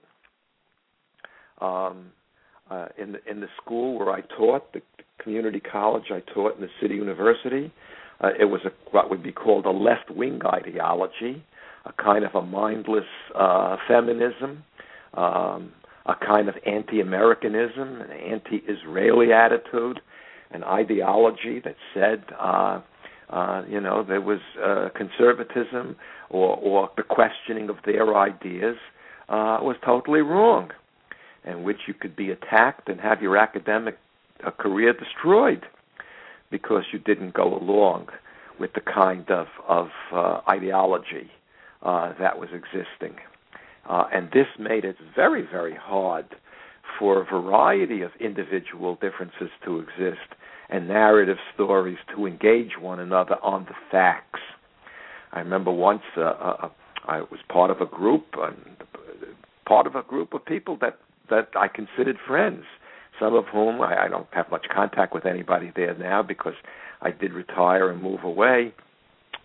Um, 1.60 2.06
uh, 2.70 2.88
in 2.98 3.12
the 3.12 3.30
in 3.30 3.40
the 3.40 3.48
school 3.62 3.98
where 3.98 4.10
I 4.10 4.20
taught, 4.36 4.72
the 4.72 4.80
community 5.22 5.60
college 5.60 6.04
I 6.10 6.20
taught 6.32 6.56
in 6.56 6.62
the 6.62 6.70
city 6.80 6.94
university, 6.94 7.72
uh, 8.20 8.30
it 8.38 8.46
was 8.46 8.60
a, 8.64 8.70
what 8.90 9.10
would 9.10 9.22
be 9.22 9.32
called 9.32 9.66
a 9.66 9.70
left 9.70 10.10
wing 10.10 10.40
ideology, 10.44 11.44
a 11.84 11.92
kind 11.92 12.24
of 12.24 12.34
a 12.34 12.42
mindless 12.42 13.04
uh, 13.34 13.76
feminism. 13.88 14.64
Um, 15.14 15.72
a 16.06 16.14
kind 16.14 16.48
of 16.48 16.56
anti-Americanism, 16.66 18.00
an 18.00 18.10
anti-Israeli 18.10 19.32
attitude, 19.32 20.00
an 20.50 20.64
ideology 20.64 21.60
that 21.64 21.76
said, 21.94 22.24
uh, 22.40 22.80
uh, 23.30 23.62
you 23.68 23.80
know, 23.80 24.04
there 24.06 24.20
was 24.20 24.40
uh, 24.62 24.88
conservatism 24.96 25.96
or, 26.28 26.56
or 26.56 26.90
the 26.96 27.02
questioning 27.02 27.68
of 27.68 27.76
their 27.86 28.16
ideas 28.16 28.76
uh, 29.28 29.58
was 29.62 29.76
totally 29.84 30.20
wrong, 30.20 30.70
in 31.44 31.62
which 31.62 31.80
you 31.86 31.94
could 31.94 32.16
be 32.16 32.30
attacked 32.30 32.88
and 32.88 33.00
have 33.00 33.22
your 33.22 33.36
academic 33.36 33.98
uh, 34.44 34.50
career 34.50 34.92
destroyed 34.92 35.64
because 36.50 36.84
you 36.92 36.98
didn't 36.98 37.34
go 37.34 37.56
along 37.56 38.08
with 38.60 38.72
the 38.74 38.80
kind 38.80 39.28
of 39.30 39.46
of 39.66 39.88
uh, 40.12 40.40
ideology 40.48 41.30
uh, 41.82 42.12
that 42.18 42.38
was 42.38 42.50
existing. 42.52 43.16
Uh, 43.88 44.04
and 44.12 44.30
this 44.32 44.46
made 44.58 44.84
it 44.84 44.96
very, 45.16 45.42
very 45.42 45.74
hard 45.74 46.26
for 46.98 47.20
a 47.20 47.24
variety 47.24 48.02
of 48.02 48.10
individual 48.20 48.94
differences 48.96 49.50
to 49.64 49.80
exist 49.80 50.36
and 50.68 50.88
narrative 50.88 51.38
stories 51.54 51.98
to 52.14 52.26
engage 52.26 52.78
one 52.80 53.00
another 53.00 53.36
on 53.42 53.64
the 53.64 53.74
facts. 53.90 54.40
I 55.32 55.40
remember 55.40 55.70
once 55.70 56.02
uh, 56.16 56.20
uh, 56.20 56.68
I 57.06 57.20
was 57.22 57.40
part 57.48 57.70
of 57.70 57.80
a 57.80 57.86
group, 57.86 58.26
uh, 58.40 58.50
part 59.66 59.86
of 59.86 59.96
a 59.96 60.02
group 60.02 60.34
of 60.34 60.44
people 60.44 60.78
that 60.80 60.98
that 61.30 61.48
I 61.56 61.68
considered 61.68 62.16
friends. 62.26 62.64
Some 63.20 63.34
of 63.34 63.44
whom 63.46 63.80
I, 63.80 64.04
I 64.04 64.08
don't 64.08 64.26
have 64.32 64.50
much 64.50 64.66
contact 64.74 65.14
with 65.14 65.26
anybody 65.26 65.72
there 65.74 65.96
now 65.96 66.22
because 66.22 66.54
I 67.02 67.10
did 67.10 67.32
retire 67.32 67.90
and 67.90 68.02
move 68.02 68.24
away. 68.24 68.72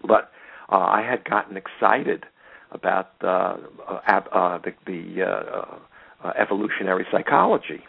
But 0.01 0.31
uh, 0.72 0.77
I 0.77 1.01
had 1.01 1.24
gotten 1.25 1.57
excited 1.57 2.25
about 2.72 3.12
uh, 3.22 3.57
uh, 3.88 4.22
uh, 4.31 4.60
the, 4.60 4.74
the 4.86 5.24
uh, 5.24 5.77
uh, 6.24 6.34
evolutionary 6.38 7.05
psychology. 7.12 7.81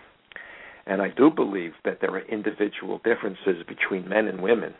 And 0.87 1.03
I 1.03 1.09
do 1.09 1.31
believe 1.31 1.73
that 1.85 1.99
there 2.01 2.11
are 2.11 2.21
individual 2.21 3.01
differences 3.05 3.65
between 3.67 4.09
men 4.09 4.27
and 4.27 4.41
women, 4.41 4.75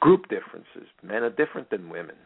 group 0.00 0.28
differences. 0.28 0.88
Men 1.02 1.22
are 1.22 1.30
different 1.30 1.70
than 1.70 1.88
women. 1.88 2.16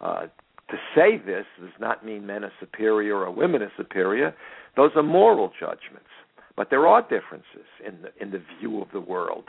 Uh, 0.00 0.26
to 0.70 0.76
say 0.94 1.18
this 1.18 1.46
does 1.60 1.70
not 1.80 2.04
mean 2.04 2.26
men 2.26 2.44
are 2.44 2.52
superior 2.60 3.16
or 3.16 3.30
women 3.30 3.62
are 3.62 3.72
superior. 3.76 4.34
Those 4.76 4.90
are 4.96 5.02
moral 5.02 5.50
judgments. 5.58 6.08
But 6.56 6.70
there 6.70 6.86
are 6.86 7.02
differences 7.02 7.68
in 7.86 8.02
the 8.02 8.22
in 8.22 8.32
the 8.32 8.42
view 8.58 8.82
of 8.82 8.88
the 8.92 9.00
world. 9.00 9.44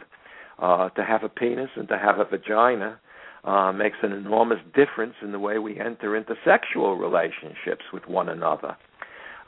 Uh, 0.60 0.90
to 0.90 1.04
have 1.04 1.24
a 1.24 1.30
penis 1.30 1.70
and 1.76 1.88
to 1.88 1.98
have 1.98 2.20
a 2.20 2.26
vagina 2.26 3.00
uh, 3.44 3.72
makes 3.72 3.98
an 4.04 4.12
enormous 4.12 4.60
difference 4.76 5.16
in 5.24 5.32
the 5.32 5.40
way 5.40 5.58
we 5.58 5.80
enter 5.80 6.16
into 6.16 6.36
sexual 6.46 6.96
relationships 6.96 7.86
with 7.92 8.06
one 8.08 8.30
another. 8.30 8.78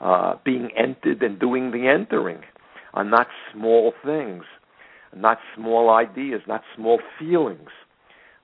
Uh, 0.00 0.34
being 0.44 0.70
entered 0.76 1.22
and 1.22 1.38
doing 1.38 1.70
the 1.70 1.86
entering 1.86 2.40
are 2.94 3.04
not 3.04 3.28
small 3.52 3.92
things, 4.04 4.42
not 5.14 5.38
small 5.54 5.90
ideas, 5.90 6.42
not 6.48 6.62
small 6.74 7.00
feelings. 7.18 7.70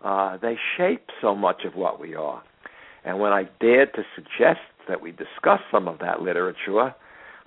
Uh, 0.04 0.36
they 0.38 0.56
shape 0.76 1.08
so 1.20 1.34
much 1.34 1.64
of 1.66 1.74
what 1.74 2.00
we 2.00 2.14
are. 2.14 2.42
And 3.04 3.18
when 3.18 3.32
I 3.32 3.48
dared 3.60 3.94
to 3.94 4.02
suggest 4.14 4.60
that 4.88 5.00
we 5.00 5.12
discuss 5.12 5.60
some 5.70 5.88
of 5.88 5.98
that 6.00 6.22
literature, 6.22 6.94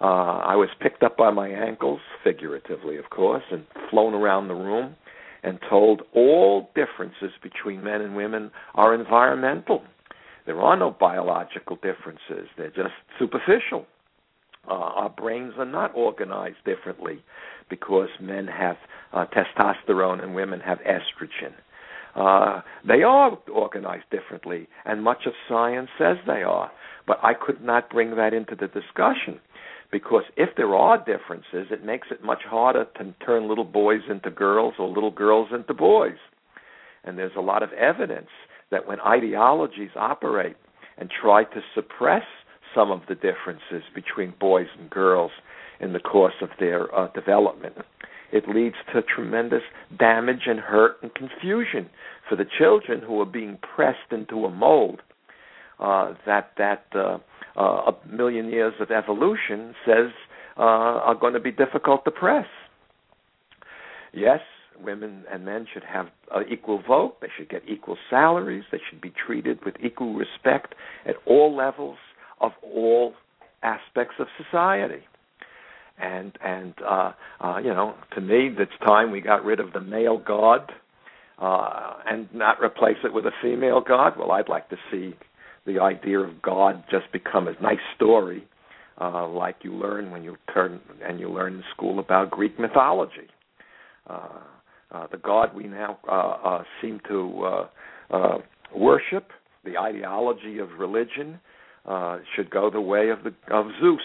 uh, 0.01 0.05
I 0.45 0.55
was 0.55 0.69
picked 0.79 1.03
up 1.03 1.17
by 1.17 1.31
my 1.31 1.47
ankles, 1.47 2.01
figuratively, 2.23 2.97
of 2.97 3.09
course, 3.09 3.43
and 3.51 3.65
flown 3.89 4.13
around 4.13 4.47
the 4.47 4.55
room 4.55 4.95
and 5.43 5.59
told 5.69 6.01
all 6.13 6.69
differences 6.73 7.31
between 7.41 7.83
men 7.83 8.01
and 8.01 8.15
women 8.15 8.51
are 8.75 8.93
environmental. 8.93 9.83
There 10.45 10.59
are 10.61 10.77
no 10.77 10.91
biological 10.91 11.77
differences, 11.77 12.49
they're 12.57 12.69
just 12.69 12.93
superficial. 13.19 13.85
Uh, 14.67 14.73
our 14.73 15.09
brains 15.09 15.53
are 15.57 15.65
not 15.65 15.93
organized 15.93 16.63
differently 16.65 17.21
because 17.69 18.07
men 18.21 18.47
have 18.47 18.77
uh, 19.11 19.25
testosterone 19.25 20.23
and 20.23 20.33
women 20.33 20.61
have 20.61 20.79
estrogen. 20.79 21.53
Uh, 22.15 22.61
they 22.87 23.01
are 23.03 23.37
organized 23.51 24.05
differently, 24.11 24.67
and 24.85 25.03
much 25.03 25.25
of 25.25 25.33
science 25.49 25.89
says 25.97 26.17
they 26.27 26.43
are. 26.43 26.71
But 27.07 27.19
I 27.23 27.33
could 27.33 27.61
not 27.61 27.89
bring 27.89 28.15
that 28.15 28.33
into 28.33 28.55
the 28.55 28.67
discussion 28.67 29.39
because 29.91 30.23
if 30.37 30.49
there 30.57 30.75
are 30.75 30.97
differences, 30.97 31.67
it 31.71 31.85
makes 31.85 32.07
it 32.11 32.23
much 32.23 32.41
harder 32.49 32.85
to 32.97 33.13
turn 33.25 33.47
little 33.47 33.63
boys 33.63 34.01
into 34.09 34.31
girls 34.31 34.73
or 34.79 34.87
little 34.87 35.11
girls 35.11 35.49
into 35.53 35.73
boys. 35.73 36.17
And 37.03 37.17
there's 37.17 37.35
a 37.37 37.41
lot 37.41 37.63
of 37.63 37.71
evidence 37.73 38.29
that 38.71 38.87
when 38.87 38.99
ideologies 39.01 39.91
operate 39.95 40.55
and 40.97 41.09
try 41.09 41.43
to 41.43 41.61
suppress 41.75 42.23
some 42.73 42.91
of 42.91 43.01
the 43.07 43.15
differences 43.15 43.83
between 43.93 44.33
boys 44.39 44.67
and 44.79 44.89
girls 44.89 45.31
in 45.79 45.93
the 45.93 45.99
course 45.99 46.33
of 46.41 46.49
their 46.59 46.93
uh, 46.95 47.07
development, 47.13 47.75
it 48.33 48.49
leads 48.49 48.75
to 48.91 49.01
tremendous 49.03 49.61
damage 49.97 50.41
and 50.47 50.59
hurt 50.59 50.97
and 51.01 51.13
confusion 51.13 51.89
for 52.27 52.35
the 52.35 52.45
children 52.57 52.99
who 52.99 53.21
are 53.21 53.25
being 53.25 53.57
pressed 53.75 54.11
into 54.11 54.45
a 54.45 54.49
mold 54.49 55.01
uh, 55.79 56.13
that 56.25 56.51
that 56.57 56.85
uh, 56.95 57.19
uh, 57.55 57.91
a 57.91 58.07
million 58.11 58.49
years 58.49 58.73
of 58.79 58.89
evolution 58.89 59.75
says 59.85 60.11
uh, 60.57 60.61
are 60.61 61.15
going 61.15 61.33
to 61.33 61.39
be 61.39 61.51
difficult 61.51 62.03
to 62.05 62.11
press. 62.11 62.47
Yes, 64.13 64.39
women 64.83 65.23
and 65.31 65.45
men 65.45 65.67
should 65.71 65.83
have 65.83 66.07
uh, 66.33 66.39
equal 66.49 66.81
vote. 66.87 67.17
They 67.21 67.27
should 67.37 67.49
get 67.49 67.61
equal 67.67 67.97
salaries. 68.09 68.63
They 68.71 68.79
should 68.89 69.01
be 69.01 69.11
treated 69.25 69.63
with 69.65 69.75
equal 69.83 70.15
respect 70.15 70.73
at 71.05 71.15
all 71.25 71.55
levels 71.55 71.97
of 72.41 72.51
all 72.63 73.13
aspects 73.61 74.15
of 74.19 74.27
society. 74.43 75.03
And 75.97 76.37
and 76.43 76.73
uh, 76.87 77.11
uh, 77.39 77.57
you 77.57 77.73
know, 77.73 77.95
to 78.15 78.21
me, 78.21 78.49
it's 78.57 78.71
time 78.83 79.11
we 79.11 79.21
got 79.21 79.43
rid 79.45 79.59
of 79.59 79.73
the 79.73 79.79
male 79.79 80.17
god 80.17 80.71
uh, 81.39 81.93
and 82.05 82.27
not 82.33 82.61
replace 82.61 82.97
it 83.03 83.13
with 83.13 83.25
a 83.25 83.31
female 83.41 83.81
god. 83.81 84.13
Well, 84.17 84.31
I'd 84.31 84.49
like 84.49 84.69
to 84.69 84.77
see 84.91 85.13
the 85.65 85.79
idea 85.79 86.19
of 86.19 86.41
God 86.41 86.83
just 86.91 87.11
become 87.11 87.47
a 87.47 87.53
nice 87.61 87.77
story, 87.95 88.43
uh, 88.99 89.27
like 89.27 89.57
you 89.61 89.73
learn 89.73 90.11
when 90.11 90.23
you 90.23 90.35
turn 90.53 90.81
and 91.03 91.19
you 91.19 91.29
learn 91.29 91.55
in 91.55 91.63
school 91.75 91.99
about 91.99 92.31
Greek 92.31 92.59
mythology. 92.59 93.29
Uh, 94.07 94.27
uh, 94.91 95.07
the 95.11 95.17
God 95.17 95.55
we 95.55 95.65
now 95.65 95.97
uh, 96.07 96.11
uh, 96.11 96.63
seem 96.81 96.99
to 97.07 97.43
uh, 97.45 97.67
uh, 98.15 98.37
worship, 98.75 99.29
the 99.63 99.77
ideology 99.77 100.59
of 100.59 100.69
religion, 100.77 101.39
uh, 101.85 102.19
should 102.35 102.49
go 102.49 102.69
the 102.69 102.81
way 102.81 103.09
of 103.09 103.19
the 103.23 103.33
of 103.53 103.67
Zeus. 103.81 104.01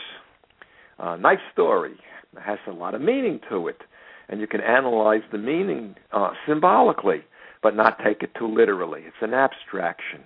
Uh, 0.99 1.17
nice 1.17 1.39
story. 1.53 1.97
It 2.37 2.41
has 2.41 2.59
a 2.67 2.73
lot 2.73 2.95
of 2.95 3.01
meaning 3.01 3.41
to 3.49 3.69
it, 3.69 3.83
and 4.29 4.41
you 4.41 4.47
can 4.47 4.61
analyze 4.61 5.23
the 5.33 5.39
meaning 5.39 5.95
uh, 6.13 6.31
symbolically, 6.47 7.23
but 7.63 7.75
not 7.75 7.99
take 8.05 8.23
it 8.23 8.31
too 8.39 8.49
literally. 8.49 9.03
It's 9.03 9.17
an 9.23 9.35
abstraction. 9.35 10.21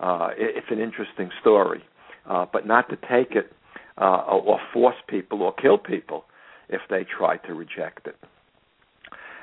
Uh, 0.00 0.30
it, 0.36 0.56
it's 0.56 0.66
an 0.70 0.80
interesting 0.80 1.30
story, 1.40 1.82
uh, 2.28 2.46
but 2.52 2.66
not 2.66 2.88
to 2.90 2.96
take 2.96 3.32
it 3.36 3.52
uh, 3.98 4.24
or 4.26 4.58
force 4.72 4.96
people 5.08 5.42
or 5.42 5.52
kill 5.52 5.78
people 5.78 6.24
if 6.68 6.80
they 6.90 7.04
try 7.04 7.36
to 7.38 7.54
reject 7.54 8.06
it. 8.06 8.16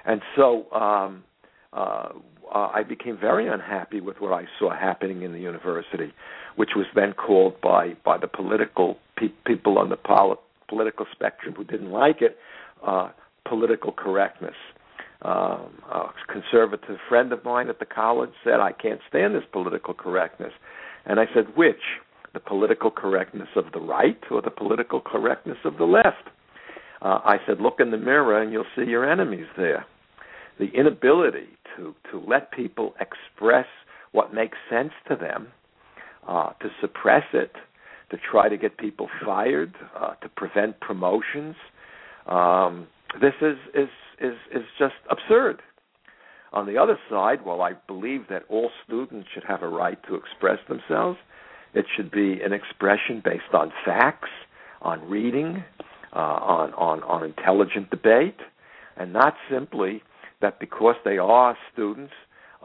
And 0.06 0.22
so 0.36 0.72
um, 0.72 1.24
uh, 1.74 2.10
uh, 2.54 2.70
I 2.74 2.84
became 2.84 3.18
very 3.18 3.48
unhappy 3.48 4.02
with 4.02 4.20
what 4.20 4.34
I 4.34 4.46
saw 4.60 4.72
happening 4.72 5.22
in 5.22 5.32
the 5.32 5.40
university, 5.40 6.12
which 6.56 6.72
was 6.76 6.86
then 6.96 7.14
called 7.14 7.62
by 7.62 7.96
by 8.04 8.18
the 8.18 8.28
political 8.28 8.98
pe- 9.16 9.30
people 9.46 9.78
on 9.78 9.90
the 9.90 9.96
poli- 9.96 10.38
political 10.72 11.06
spectrum 11.12 11.54
who 11.56 11.66
didn't 11.66 11.92
like 11.92 12.22
it 12.22 12.38
uh, 12.86 13.10
political 13.48 13.92
correctness. 13.92 14.56
Um, 15.24 15.70
a 15.92 16.10
conservative 16.32 16.98
friend 17.08 17.32
of 17.32 17.44
mine 17.44 17.70
at 17.70 17.80
the 17.80 17.86
college 17.86 18.32
said, 18.44 18.60
"I 18.60 18.72
can't 18.72 19.02
stand 19.10 19.36
this 19.36 19.48
political 19.52 19.94
correctness," 19.94 20.54
and 21.06 21.20
I 21.20 21.26
said, 21.34 21.46
"Which? 21.56 21.84
The 22.34 22.40
political 22.40 22.92
correctness 22.92 23.50
of 23.58 23.66
the 23.74 23.82
right 23.82 24.22
or 24.32 24.42
the 24.42 24.56
political 24.64 25.02
correctness 25.02 25.58
of 25.66 25.78
the 25.78 25.90
left?" 26.00 26.26
Uh, 27.02 27.20
I 27.24 27.38
said, 27.48 27.60
look 27.60 27.80
in 27.80 27.92
the 27.92 27.98
mirror 27.98 28.40
and 28.42 28.52
you'll 28.52 28.72
see 28.76 28.86
your 28.86 29.10
enemies 29.10 29.48
there. 29.58 29.86
The 30.60 30.68
inability 30.68 31.48
to, 31.76 31.96
to 32.12 32.20
let 32.20 32.52
people 32.52 32.94
express 33.00 33.66
what 34.12 34.34
makes 34.34 34.58
sense 34.70 34.92
to 35.10 35.16
them, 35.16 35.48
uh, 36.28 36.52
to 36.62 36.70
suppress 36.80 37.24
it, 37.34 37.54
to 38.12 38.18
try 38.30 38.50
to 38.50 38.58
get 38.58 38.78
people 38.78 39.10
fired, 39.26 39.74
uh, 40.00 40.14
to 40.16 40.30
prevent 40.30 40.80
promotions. 40.80 41.56
Um, 42.28 42.88
this 43.20 43.34
is, 43.42 43.58
is, 43.74 43.90
is, 44.20 44.36
is 44.54 44.64
just 44.78 44.94
absurd. 45.10 45.62
On 46.54 46.66
the 46.66 46.78
other 46.78 47.00
side, 47.10 47.46
while 47.46 47.62
I 47.62 47.74
believe 47.88 48.26
that 48.30 48.44
all 48.50 48.70
students 48.86 49.30
should 49.34 49.46
have 49.46 49.64
a 49.64 49.70
right 49.70 49.98
to 50.08 50.16
express 50.16 50.60
themselves, 50.68 51.18
it 51.74 51.86
should 51.96 52.12
be 52.12 52.42
an 52.42 52.52
expression 52.52 53.22
based 53.24 53.54
on 53.54 53.72
facts, 53.86 54.30
on 54.82 55.10
reading, 55.10 55.64
uh, 56.14 56.20
on, 56.20 56.74
on, 56.74 57.04
on 57.04 57.24
intelligent 57.24 57.90
debate, 57.90 58.38
and 58.98 59.14
not 59.14 59.36
simply 59.50 60.04
that 60.42 60.60
because 60.60 60.96
they 61.06 61.18
are 61.18 61.58
students, 61.72 62.12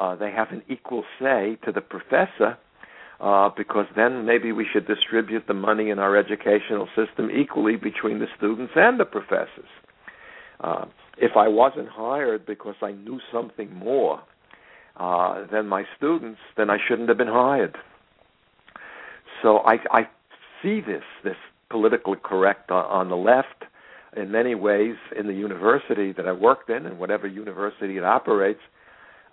uh, 0.01 0.17
they 0.17 0.33
have 0.33 0.49
an 0.51 0.63
equal 0.69 1.05
say 1.21 1.57
to 1.65 1.71
the 1.71 1.81
professor, 1.81 2.59
uh, 3.21 3.51
because 3.57 3.87
then 3.97 4.27
maybe 4.27 4.53
we 4.53 4.67
should 4.71 4.87
distribute 4.87 5.47
the 5.47 5.55
money 5.55 5.91
in 5.91 5.99
our 5.99 6.17
educational 6.17 6.89
system 6.95 7.31
equally 7.31 7.77
between 7.77 8.19
the 8.19 8.27
students 8.37 8.73
and 8.77 9.01
the 9.01 9.05
professors. 9.05 9.69
Uh, 10.61 10.85
if 11.19 11.37
I 11.37 11.49
wasn't 11.49 11.89
hired 11.89 12.45
because 12.45 12.75
I 12.83 12.93
knew 12.93 13.21
something 13.33 13.75
more 13.75 14.21
uh, 14.97 15.47
than 15.51 15.67
my 15.67 15.85
students, 15.97 16.41
then 16.57 16.71
I 16.71 16.79
shouldn't 16.87 17.09
have 17.09 17.19
been 17.19 17.27
hired. 17.27 17.77
So 19.43 19.59
I, 19.59 19.79
I 19.91 20.09
see 20.63 20.81
this 20.81 21.05
this 21.25 21.37
politically 21.71 22.19
correct 22.23 22.71
on, 22.71 22.85
on 22.85 23.09
the 23.09 23.17
left 23.17 23.65
in 24.17 24.31
many 24.31 24.55
ways 24.55 24.97
in 25.19 25.27
the 25.27 25.35
university 25.35 26.13
that 26.13 26.27
I 26.27 26.33
worked 26.33 26.71
in 26.71 26.87
and 26.87 26.99
whatever 26.99 27.27
university 27.27 27.99
it 27.99 28.05
operates 28.05 28.61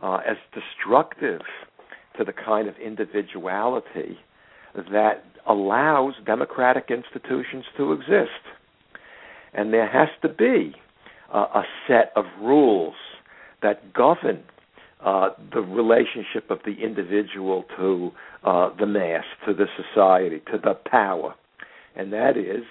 uh, 0.02 0.20
as 0.28 0.36
destructive 0.54 1.42
to 2.18 2.24
the 2.24 2.34
kind 2.34 2.68
of 2.68 2.76
individuality 2.78 4.18
that 4.92 5.24
allows 5.48 6.14
democratic 6.26 6.90
institutions 6.90 7.66
to 7.78 7.92
exist. 7.92 8.44
And 9.54 9.74
there 9.74 9.88
has 9.88 10.10
to 10.22 10.30
be 10.30 10.76
uh, 11.34 11.48
a 11.56 11.64
set 11.88 12.12
of 12.16 12.26
rules 12.42 12.96
that 13.62 13.94
govern 13.94 14.44
uh, 15.04 15.30
the 15.54 15.62
relationship 15.62 16.50
of 16.50 16.60
the 16.66 16.82
individual 16.84 17.66
to 17.78 18.12
uh, 18.44 18.70
the 18.80 18.86
mass, 18.86 19.26
to 19.46 19.54
the 19.54 19.68
society, 19.78 20.42
to 20.52 20.58
the 20.58 20.74
power 20.90 21.36
and 21.96 22.12
that 22.14 22.38
is 22.38 22.64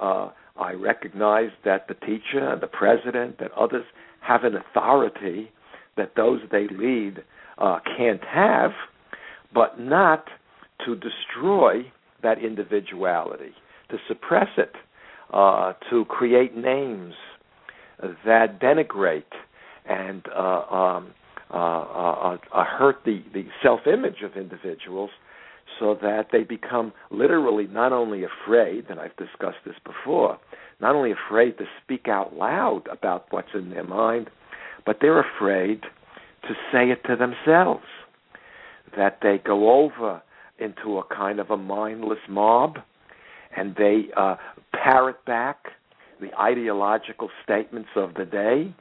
uh, 0.00 0.30
I 0.56 0.72
recognize 0.72 1.50
that 1.64 1.88
the 1.88 1.94
teacher, 1.94 2.38
and 2.52 2.60
the 2.60 2.68
president, 2.68 3.38
that 3.38 3.52
others 3.52 3.84
have 4.20 4.44
an 4.44 4.56
authority 4.56 5.50
that 5.96 6.12
those 6.16 6.40
they 6.50 6.68
lead 6.68 7.22
uh, 7.58 7.78
can't 7.96 8.24
have, 8.24 8.72
but 9.52 9.78
not 9.80 10.24
to 10.84 10.94
destroy 10.94 11.90
that 12.22 12.42
individuality, 12.42 13.52
to 13.90 13.96
suppress 14.06 14.48
it, 14.56 14.72
uh, 15.32 15.72
to 15.90 16.04
create 16.06 16.56
names 16.56 17.14
that 18.24 18.60
denigrate 18.60 19.22
and 19.88 20.22
uh, 20.34 20.60
um, 20.70 21.14
uh, 21.50 21.56
uh, 21.56 22.36
uh, 22.52 22.64
hurt 22.64 22.96
the, 23.04 23.22
the 23.32 23.44
self 23.62 23.80
image 23.86 24.22
of 24.22 24.36
individuals 24.36 25.10
so 25.80 25.96
that 26.00 26.26
they 26.32 26.42
become 26.42 26.92
literally 27.10 27.66
not 27.66 27.92
only 27.92 28.22
afraid, 28.24 28.84
and 28.90 29.00
I've 29.00 29.16
discussed 29.16 29.58
this 29.64 29.76
before, 29.84 30.38
not 30.80 30.94
only 30.94 31.12
afraid 31.12 31.56
to 31.58 31.64
speak 31.82 32.08
out 32.08 32.34
loud 32.34 32.82
about 32.90 33.26
what's 33.30 33.48
in 33.54 33.70
their 33.70 33.84
mind, 33.84 34.28
but 34.84 34.98
they're 35.00 35.20
afraid 35.20 35.82
to 36.48 36.54
say 36.72 36.90
it 36.90 37.04
to 37.06 37.16
themselves. 37.16 37.84
That 38.96 39.18
they 39.22 39.38
go 39.44 39.84
over 39.84 40.22
into 40.58 40.98
a 40.98 41.04
kind 41.04 41.38
of 41.38 41.50
a 41.50 41.56
mindless 41.56 42.18
mob 42.28 42.78
and 43.56 43.76
they 43.76 44.06
uh, 44.16 44.36
parrot 44.72 45.24
back 45.24 45.66
the 46.20 46.34
ideological 46.38 47.30
statements 47.44 47.90
of 47.94 48.14
the 48.14 48.24
day 48.24 48.74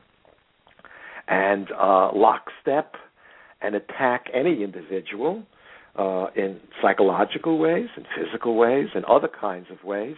and 1.27 1.67
uh, 1.71 2.11
lockstep 2.13 2.95
and 3.61 3.75
attack 3.75 4.25
any 4.33 4.63
individual 4.63 5.43
uh, 5.97 6.27
in 6.35 6.59
psychological 6.81 7.57
ways, 7.57 7.87
in 7.97 8.03
physical 8.15 8.55
ways, 8.55 8.87
and 8.95 9.03
other 9.05 9.27
kinds 9.27 9.67
of 9.71 9.83
ways 9.83 10.15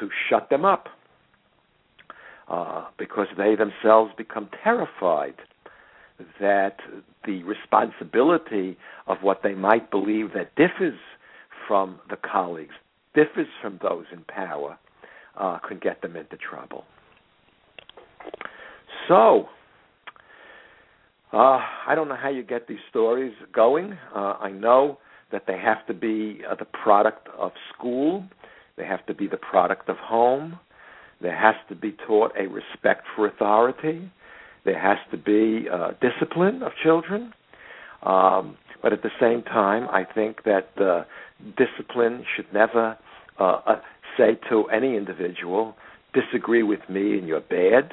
to 0.00 0.08
shut 0.28 0.48
them 0.48 0.64
up 0.64 0.88
uh, 2.48 2.86
because 2.98 3.26
they 3.36 3.54
themselves 3.56 4.12
become 4.16 4.48
terrified 4.62 5.34
that 6.40 6.76
the 7.24 7.42
responsibility 7.44 8.76
of 9.06 9.18
what 9.22 9.42
they 9.42 9.54
might 9.54 9.90
believe 9.90 10.32
that 10.34 10.54
differs 10.56 10.98
from 11.66 11.98
the 12.10 12.16
colleagues, 12.16 12.74
differs 13.14 13.46
from 13.60 13.78
those 13.82 14.04
in 14.12 14.22
power, 14.24 14.78
uh, 15.38 15.58
could 15.62 15.80
get 15.80 16.02
them 16.02 16.16
into 16.16 16.36
trouble. 16.36 16.84
So, 19.08 19.48
uh, 21.32 21.60
I 21.86 21.94
don't 21.94 22.08
know 22.08 22.16
how 22.20 22.28
you 22.28 22.42
get 22.42 22.68
these 22.68 22.78
stories 22.90 23.32
going. 23.54 23.96
Uh, 24.14 24.34
I 24.40 24.50
know 24.50 24.98
that 25.32 25.44
they 25.46 25.58
have 25.58 25.86
to 25.86 25.94
be 25.94 26.42
uh, 26.48 26.54
the 26.54 26.66
product 26.66 27.28
of 27.38 27.52
school, 27.74 28.24
they 28.76 28.84
have 28.84 29.04
to 29.06 29.14
be 29.14 29.26
the 29.26 29.38
product 29.38 29.88
of 29.88 29.96
home, 29.96 30.58
there 31.22 31.36
has 31.36 31.54
to 31.68 31.74
be 31.74 31.96
taught 32.06 32.32
a 32.38 32.46
respect 32.46 33.04
for 33.16 33.26
authority, 33.26 34.10
there 34.64 34.78
has 34.78 34.98
to 35.10 35.16
be 35.16 35.68
uh, 35.68 35.92
discipline 36.00 36.62
of 36.62 36.72
children. 36.82 37.32
Um, 38.02 38.56
but 38.82 38.92
at 38.92 39.02
the 39.02 39.10
same 39.20 39.42
time, 39.42 39.88
I 39.90 40.04
think 40.04 40.44
that 40.44 40.68
uh, 40.80 41.04
discipline 41.56 42.24
should 42.34 42.52
never 42.52 42.96
uh, 43.38 43.60
uh, 43.66 43.80
say 44.16 44.38
to 44.50 44.64
any 44.66 44.96
individual, 44.96 45.76
disagree 46.12 46.62
with 46.62 46.80
me 46.88 47.18
and 47.18 47.26
you're 47.26 47.40
bad 47.40 47.92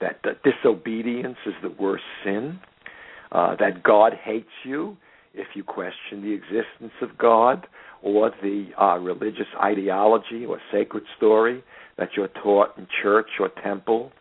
that 0.00 0.18
uh, 0.24 0.30
disobedience 0.44 1.36
is 1.46 1.54
the 1.62 1.70
worst 1.70 2.04
sin, 2.24 2.58
uh, 3.30 3.56
that 3.56 3.82
God 3.82 4.12
hates 4.22 4.50
you 4.64 4.96
if 5.34 5.48
you 5.54 5.64
question 5.64 6.20
the 6.22 6.32
existence 6.32 6.92
of 7.00 7.16
God 7.16 7.66
or 8.02 8.30
the 8.42 8.68
uh, 8.80 8.98
religious 8.98 9.46
ideology 9.62 10.44
or 10.44 10.58
sacred 10.70 11.04
story 11.16 11.62
that 11.96 12.10
you're 12.16 12.28
taught 12.42 12.76
in 12.76 12.86
church 13.02 13.28
or 13.38 13.48
temple, 13.62 14.12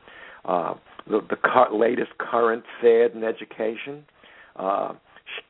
uh, 0.46 0.76
the, 1.08 1.22
the 1.30 1.36
cu- 1.36 1.78
latest 1.78 2.12
current 2.18 2.64
fad 2.82 3.12
in 3.14 3.24
education 3.24 4.04
uh, 4.56 4.94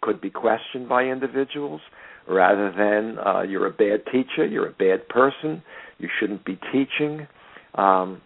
could 0.01 0.21
be 0.21 0.29
questioned 0.29 0.87
by 0.87 1.03
individuals 1.03 1.81
rather 2.27 2.71
than 2.71 3.17
uh, 3.19 3.41
you're 3.41 3.67
a 3.67 3.71
bad 3.71 4.03
teacher, 4.11 4.45
you're 4.45 4.67
a 4.67 4.71
bad 4.73 5.07
person, 5.09 5.61
you 5.97 6.07
shouldn't 6.19 6.45
be 6.45 6.59
teaching. 6.71 7.27
Um, 7.75 8.21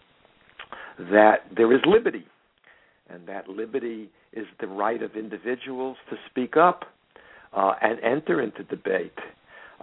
that 0.98 1.42
there 1.56 1.74
is 1.74 1.82
liberty, 1.86 2.26
and 3.10 3.28
that 3.28 3.50
liberty 3.50 4.10
is 4.34 4.46
the 4.60 4.68
right 4.68 5.02
of 5.02 5.16
individuals 5.16 5.98
to 6.10 6.16
speak 6.30 6.58
up 6.58 6.84
uh, 7.54 7.74
and 7.82 8.00
enter 8.02 8.42
into 8.42 8.64
debate 8.64 9.18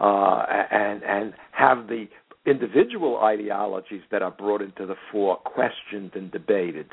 uh, 0.00 0.44
and 0.70 1.02
and 1.02 1.34
have 1.52 1.86
the 1.88 2.06
individual 2.46 3.18
ideologies 3.18 4.02
that 4.10 4.22
are 4.22 4.30
brought 4.30 4.62
into 4.62 4.86
the 4.86 4.96
fore 5.10 5.36
questioned 5.36 6.12
and 6.14 6.30
debated. 6.32 6.86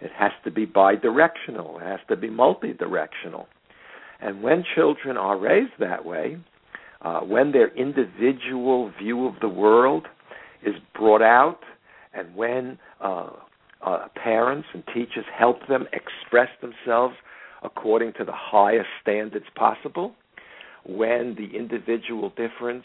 It 0.00 0.10
has 0.16 0.32
to 0.44 0.50
be 0.50 0.66
bidirectional. 0.66 1.80
It 1.80 1.86
has 1.86 2.00
to 2.08 2.16
be 2.16 2.28
multidirectional. 2.28 3.46
And 4.20 4.42
when 4.42 4.64
children 4.74 5.16
are 5.16 5.38
raised 5.38 5.72
that 5.78 6.04
way, 6.04 6.38
uh, 7.02 7.20
when 7.20 7.52
their 7.52 7.68
individual 7.74 8.92
view 9.00 9.26
of 9.26 9.34
the 9.40 9.48
world 9.48 10.06
is 10.64 10.74
brought 10.94 11.22
out, 11.22 11.60
and 12.14 12.34
when 12.34 12.78
uh, 13.00 13.30
uh, 13.84 14.08
parents 14.14 14.68
and 14.72 14.82
teachers 14.94 15.24
help 15.36 15.66
them 15.68 15.86
express 15.92 16.48
themselves 16.60 17.14
according 17.62 18.12
to 18.14 18.24
the 18.24 18.32
highest 18.34 18.88
standards 19.02 19.46
possible, 19.54 20.14
when 20.86 21.36
the 21.36 21.56
individual 21.56 22.30
difference 22.30 22.84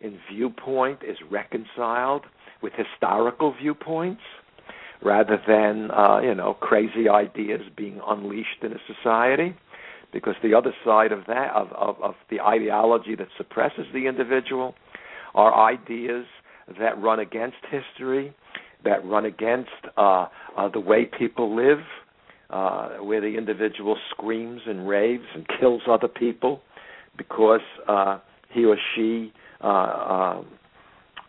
in 0.00 0.18
viewpoint 0.30 0.98
is 1.02 1.16
reconciled 1.30 2.22
with 2.62 2.72
historical 2.74 3.54
viewpoints 3.60 4.20
rather 5.02 5.40
than 5.46 5.90
uh, 5.90 6.20
you 6.22 6.34
know 6.34 6.54
crazy 6.54 7.08
ideas 7.08 7.62
being 7.76 8.00
unleashed 8.06 8.62
in 8.62 8.72
a 8.72 8.78
society. 8.86 9.54
Because 10.12 10.34
the 10.42 10.54
other 10.54 10.72
side 10.84 11.12
of 11.12 11.26
that 11.26 11.50
of, 11.52 11.72
of, 11.72 12.00
of 12.00 12.14
the 12.30 12.40
ideology 12.40 13.14
that 13.16 13.28
suppresses 13.36 13.86
the 13.92 14.06
individual 14.06 14.74
are 15.34 15.52
ideas 15.68 16.24
that 16.78 17.00
run 17.02 17.20
against 17.20 17.56
history 17.70 18.34
that 18.84 19.04
run 19.04 19.24
against 19.24 19.70
uh, 19.96 20.26
uh, 20.56 20.68
the 20.68 20.80
way 20.80 21.04
people 21.04 21.54
live 21.54 21.80
uh, 22.50 22.96
where 22.98 23.20
the 23.20 23.36
individual 23.36 23.96
screams 24.10 24.62
and 24.66 24.88
raves 24.88 25.24
and 25.34 25.46
kills 25.60 25.82
other 25.88 26.08
people 26.08 26.60
because 27.16 27.60
uh, 27.88 28.18
he 28.50 28.64
or 28.64 28.76
she 28.94 29.32
uh, 29.60 29.66
uh, 29.66 30.42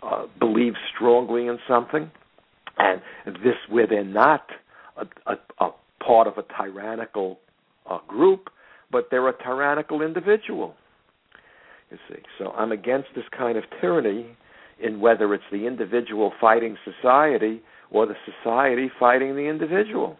uh, 0.03 0.25
believes 0.39 0.77
strongly 0.95 1.47
in 1.47 1.58
something, 1.67 2.12
and 2.78 3.02
this 3.44 3.56
where 3.70 3.88
they're 3.88 4.04
not 4.04 4.48
a, 4.98 5.32
a, 5.32 5.66
a 5.66 5.72
part 6.04 6.28
of 6.28 6.38
a 6.38 6.44
tyrannical 6.58 7.40
uh, 7.90 8.00
group, 8.08 8.50
but 8.92 9.08
they're 9.12 9.28
a 9.28 9.44
tyrannical 9.44 10.02
individual. 10.02 10.76
You 11.92 11.98
see, 12.10 12.22
so 12.38 12.52
I'm 12.52 12.72
against 12.72 13.10
this 13.16 13.26
kind 13.36 13.58
of 13.58 13.63
tyranny 13.80 14.28
in 14.80 15.00
whether 15.00 15.34
it's 15.34 15.44
the 15.52 15.66
individual 15.66 16.34
fighting 16.40 16.78
society 16.84 17.62
or 17.92 18.06
the 18.06 18.16
society 18.26 18.92
fighting 19.00 19.36
the 19.36 19.48
individual. 19.48 20.18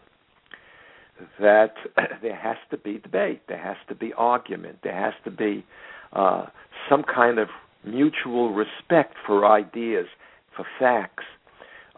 That 1.40 1.74
there 2.22 2.36
has 2.36 2.58
to 2.72 2.78
be 2.78 3.00
debate, 3.00 3.42
there 3.48 3.62
has 3.62 3.78
to 3.90 3.96
be 3.96 4.14
argument, 4.14 4.80
there 4.84 4.96
has 4.96 5.14
to 5.26 5.32
be 5.32 5.66
uh, 6.14 6.46
some 6.90 7.04
kind 7.04 7.38
of 7.38 7.50
mutual 7.84 8.54
respect 8.54 9.16
for 9.26 9.46
ideas, 9.46 10.08
for 10.56 10.66
facts, 10.80 11.24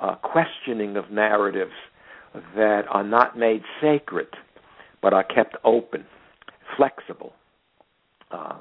uh, 0.01 0.15
questioning 0.15 0.97
of 0.97 1.12
narratives 1.12 1.73
that 2.55 2.83
are 2.89 3.03
not 3.03 3.38
made 3.38 3.63
sacred, 3.81 4.27
but 5.01 5.13
are 5.13 5.23
kept 5.23 5.55
open, 5.63 6.05
flexible. 6.77 7.33
Um, 8.31 8.59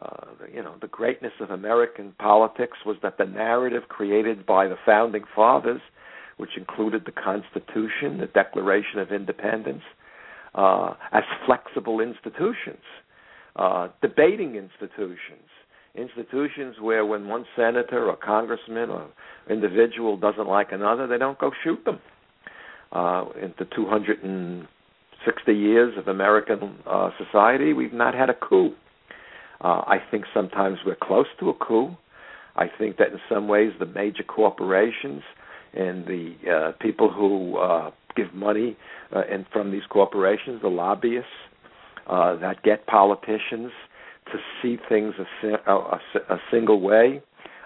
uh, 0.00 0.26
you 0.52 0.62
know, 0.62 0.76
the 0.80 0.86
greatness 0.86 1.32
of 1.40 1.50
American 1.50 2.14
politics 2.18 2.78
was 2.86 2.96
that 3.02 3.18
the 3.18 3.24
narrative 3.24 3.82
created 3.88 4.46
by 4.46 4.68
the 4.68 4.76
founding 4.86 5.24
fathers 5.34 5.80
which 6.38 6.56
included 6.56 7.04
the 7.04 7.12
Constitution, 7.12 8.18
the 8.18 8.30
Declaration 8.32 9.00
of 9.00 9.10
Independence, 9.12 9.82
uh, 10.54 10.94
as 11.12 11.24
flexible 11.44 12.00
institutions, 12.00 12.82
uh, 13.56 13.88
debating 14.00 14.54
institutions, 14.54 15.48
institutions 15.98 16.76
where 16.80 17.04
when 17.04 17.28
one 17.28 17.44
senator 17.56 18.08
or 18.08 18.16
congressman 18.16 18.90
or 18.90 19.06
individual 19.50 20.16
doesn't 20.16 20.46
like 20.48 20.72
another, 20.72 21.06
they 21.06 21.18
don't 21.18 21.38
go 21.38 21.50
shoot 21.64 21.84
them. 21.84 21.98
Uh, 22.92 23.26
in 23.40 23.52
the 23.58 23.66
260 23.76 25.52
years 25.52 25.98
of 25.98 26.08
American 26.08 26.76
uh, 26.86 27.10
society, 27.18 27.72
we've 27.72 27.92
not 27.92 28.14
had 28.14 28.30
a 28.30 28.34
coup. 28.34 28.72
Uh, 29.60 29.82
I 29.86 29.98
think 30.10 30.24
sometimes 30.32 30.78
we're 30.86 30.96
close 31.00 31.26
to 31.40 31.50
a 31.50 31.54
coup. 31.54 31.96
I 32.56 32.66
think 32.78 32.96
that 32.96 33.08
in 33.08 33.20
some 33.28 33.48
ways 33.48 33.72
the 33.78 33.86
major 33.86 34.22
corporations 34.22 35.22
and 35.74 36.06
the 36.06 36.34
uh, 36.50 36.72
people 36.80 37.12
who 37.12 37.56
uh, 37.58 37.90
give 38.16 38.34
money 38.34 38.76
uh, 39.14 39.22
and 39.30 39.46
from 39.52 39.70
these 39.70 39.82
corporations, 39.88 40.62
the 40.62 40.68
lobbyists 40.68 41.28
uh, 42.06 42.36
that 42.36 42.62
get 42.62 42.86
politicians 42.86 43.70
to 44.32 44.38
see 44.60 44.78
things 44.88 45.14
a, 45.18 45.70
a, 45.70 46.00
a 46.30 46.38
single 46.50 46.80
way. 46.80 47.22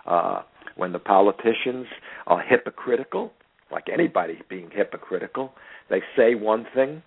Uh, 0.07 0.43
when 0.77 0.93
the 0.93 0.99
politicians 0.99 1.87
are 2.27 2.41
hypocritical, 2.41 3.33
like 3.71 3.85
anybody 3.93 4.41
being 4.49 4.71
hypocritical, 4.73 5.53
they 5.91 6.01
say 6.17 6.35
one 6.35 6.67
thing, 6.75 7.03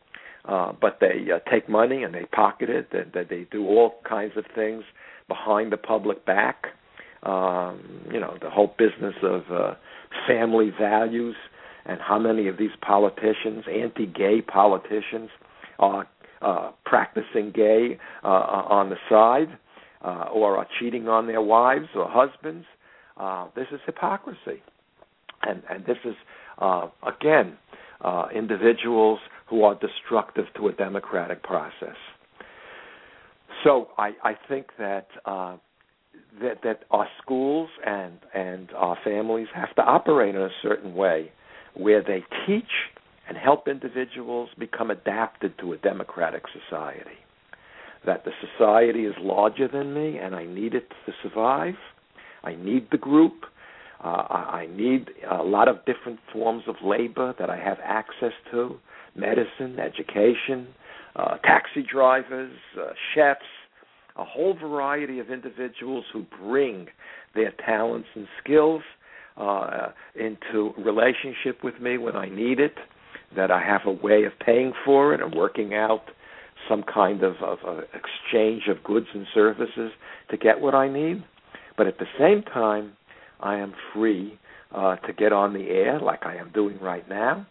uh, 0.47 0.71
but 0.79 0.99
they 1.01 1.31
uh, 1.33 1.39
take 1.49 1.67
money 1.67 2.03
and 2.03 2.13
they 2.13 2.25
pocket 2.25 2.69
it. 2.69 2.91
That 2.91 3.13
they, 3.13 3.23
they 3.23 3.47
do 3.51 3.65
all 3.65 3.95
kinds 4.07 4.33
of 4.37 4.45
things 4.53 4.83
behind 5.27 5.71
the 5.71 5.77
public 5.77 6.25
back. 6.25 6.67
Um, 7.23 8.05
you 8.11 8.19
know, 8.19 8.37
the 8.39 8.51
whole 8.51 8.75
business 8.77 9.15
of 9.23 9.41
uh, 9.51 9.73
family 10.27 10.71
values 10.79 11.35
and 11.85 11.99
how 11.99 12.19
many 12.19 12.47
of 12.47 12.57
these 12.57 12.71
politicians, 12.81 13.63
anti-gay 13.71 14.41
politicians, 14.41 15.29
are 15.79 16.07
uh, 16.45 16.71
practicing 16.85 17.51
gay 17.53 17.97
uh, 18.23 18.27
on 18.27 18.89
the 18.89 18.97
side 19.09 19.57
uh, 20.03 20.29
or 20.31 20.57
are 20.57 20.67
cheating 20.79 21.07
on 21.07 21.27
their 21.27 21.41
wives 21.41 21.87
or 21.95 22.07
husbands. 22.07 22.65
Uh, 23.17 23.47
this 23.55 23.67
is 23.71 23.79
hypocrisy, 23.85 24.61
and 25.43 25.63
and 25.69 25.85
this 25.85 25.97
is 26.05 26.15
uh, 26.59 26.87
again 27.05 27.57
uh, 28.01 28.27
individuals 28.33 29.19
who 29.49 29.63
are 29.63 29.75
destructive 29.75 30.45
to 30.55 30.67
a 30.67 30.73
democratic 30.73 31.41
process. 31.43 31.95
So 33.63 33.89
I, 33.97 34.11
I 34.23 34.33
think 34.47 34.67
that 34.77 35.07
uh, 35.25 35.57
that 36.41 36.61
that 36.63 36.83
our 36.91 37.07
schools 37.21 37.69
and 37.85 38.19
and 38.33 38.69
our 38.75 38.97
families 39.03 39.47
have 39.55 39.73
to 39.75 39.81
operate 39.81 40.35
in 40.35 40.41
a 40.41 40.49
certain 40.61 40.93
way 40.93 41.31
where 41.73 42.03
they 42.03 42.23
teach 42.45 42.63
and 43.27 43.37
help 43.37 43.67
individuals 43.67 44.49
become 44.57 44.91
adapted 44.91 45.57
to 45.59 45.73
a 45.73 45.77
democratic 45.77 46.43
society. 46.47 47.17
That 48.05 48.23
the 48.23 48.31
society 48.39 49.05
is 49.05 49.15
larger 49.19 49.67
than 49.67 49.93
me 49.93 50.17
and 50.17 50.35
I 50.35 50.45
need 50.45 50.75
it 50.75 50.89
to 51.05 51.13
survive. 51.23 51.75
I 52.43 52.55
need 52.55 52.87
the 52.91 52.97
group. 52.97 53.45
Uh, 54.03 54.07
I 54.07 54.67
need 54.69 55.09
a 55.31 55.41
lot 55.41 55.67
of 55.67 55.77
different 55.85 56.19
forms 56.31 56.63
of 56.67 56.75
labor 56.83 57.33
that 57.39 57.49
I 57.49 57.57
have 57.57 57.77
access 57.83 58.33
to. 58.51 58.77
Medicine 59.15 59.79
education 59.79 60.67
uh, 61.15 61.37
taxi 61.37 61.83
drivers 61.89 62.51
uh, 62.79 62.89
chefs 63.13 63.45
a 64.17 64.23
whole 64.23 64.53
variety 64.53 65.19
of 65.19 65.29
individuals 65.29 66.05
who 66.13 66.25
bring 66.41 66.87
their 67.33 67.53
talents 67.65 68.07
and 68.15 68.27
skills 68.41 68.81
uh, 69.37 69.89
into 70.15 70.73
relationship 70.77 71.63
with 71.63 71.79
me 71.81 71.97
when 71.97 72.15
I 72.15 72.29
need 72.29 72.59
it, 72.59 72.75
that 73.35 73.51
I 73.51 73.61
have 73.63 73.81
a 73.85 73.91
way 73.91 74.23
of 74.23 74.33
paying 74.43 74.73
for 74.83 75.13
it 75.13 75.21
and 75.21 75.33
working 75.33 75.73
out 75.73 76.03
some 76.69 76.83
kind 76.83 77.23
of, 77.23 77.35
of, 77.43 77.59
of 77.65 77.83
exchange 77.93 78.63
of 78.69 78.83
goods 78.83 79.07
and 79.13 79.27
services 79.33 79.91
to 80.31 80.37
get 80.37 80.61
what 80.61 80.73
I 80.73 80.87
need. 80.87 81.23
But 81.77 81.87
at 81.87 81.99
the 81.99 82.07
same 82.17 82.41
time, 82.41 82.93
I 83.39 83.57
am 83.57 83.73
free 83.93 84.39
uh, 84.73 84.95
to 84.97 85.13
get 85.13 85.33
on 85.33 85.53
the 85.53 85.67
air 85.69 85.99
like 85.99 86.25
I 86.25 86.35
am 86.37 86.51
doing 86.53 86.79
right 86.79 87.07
now 87.09 87.45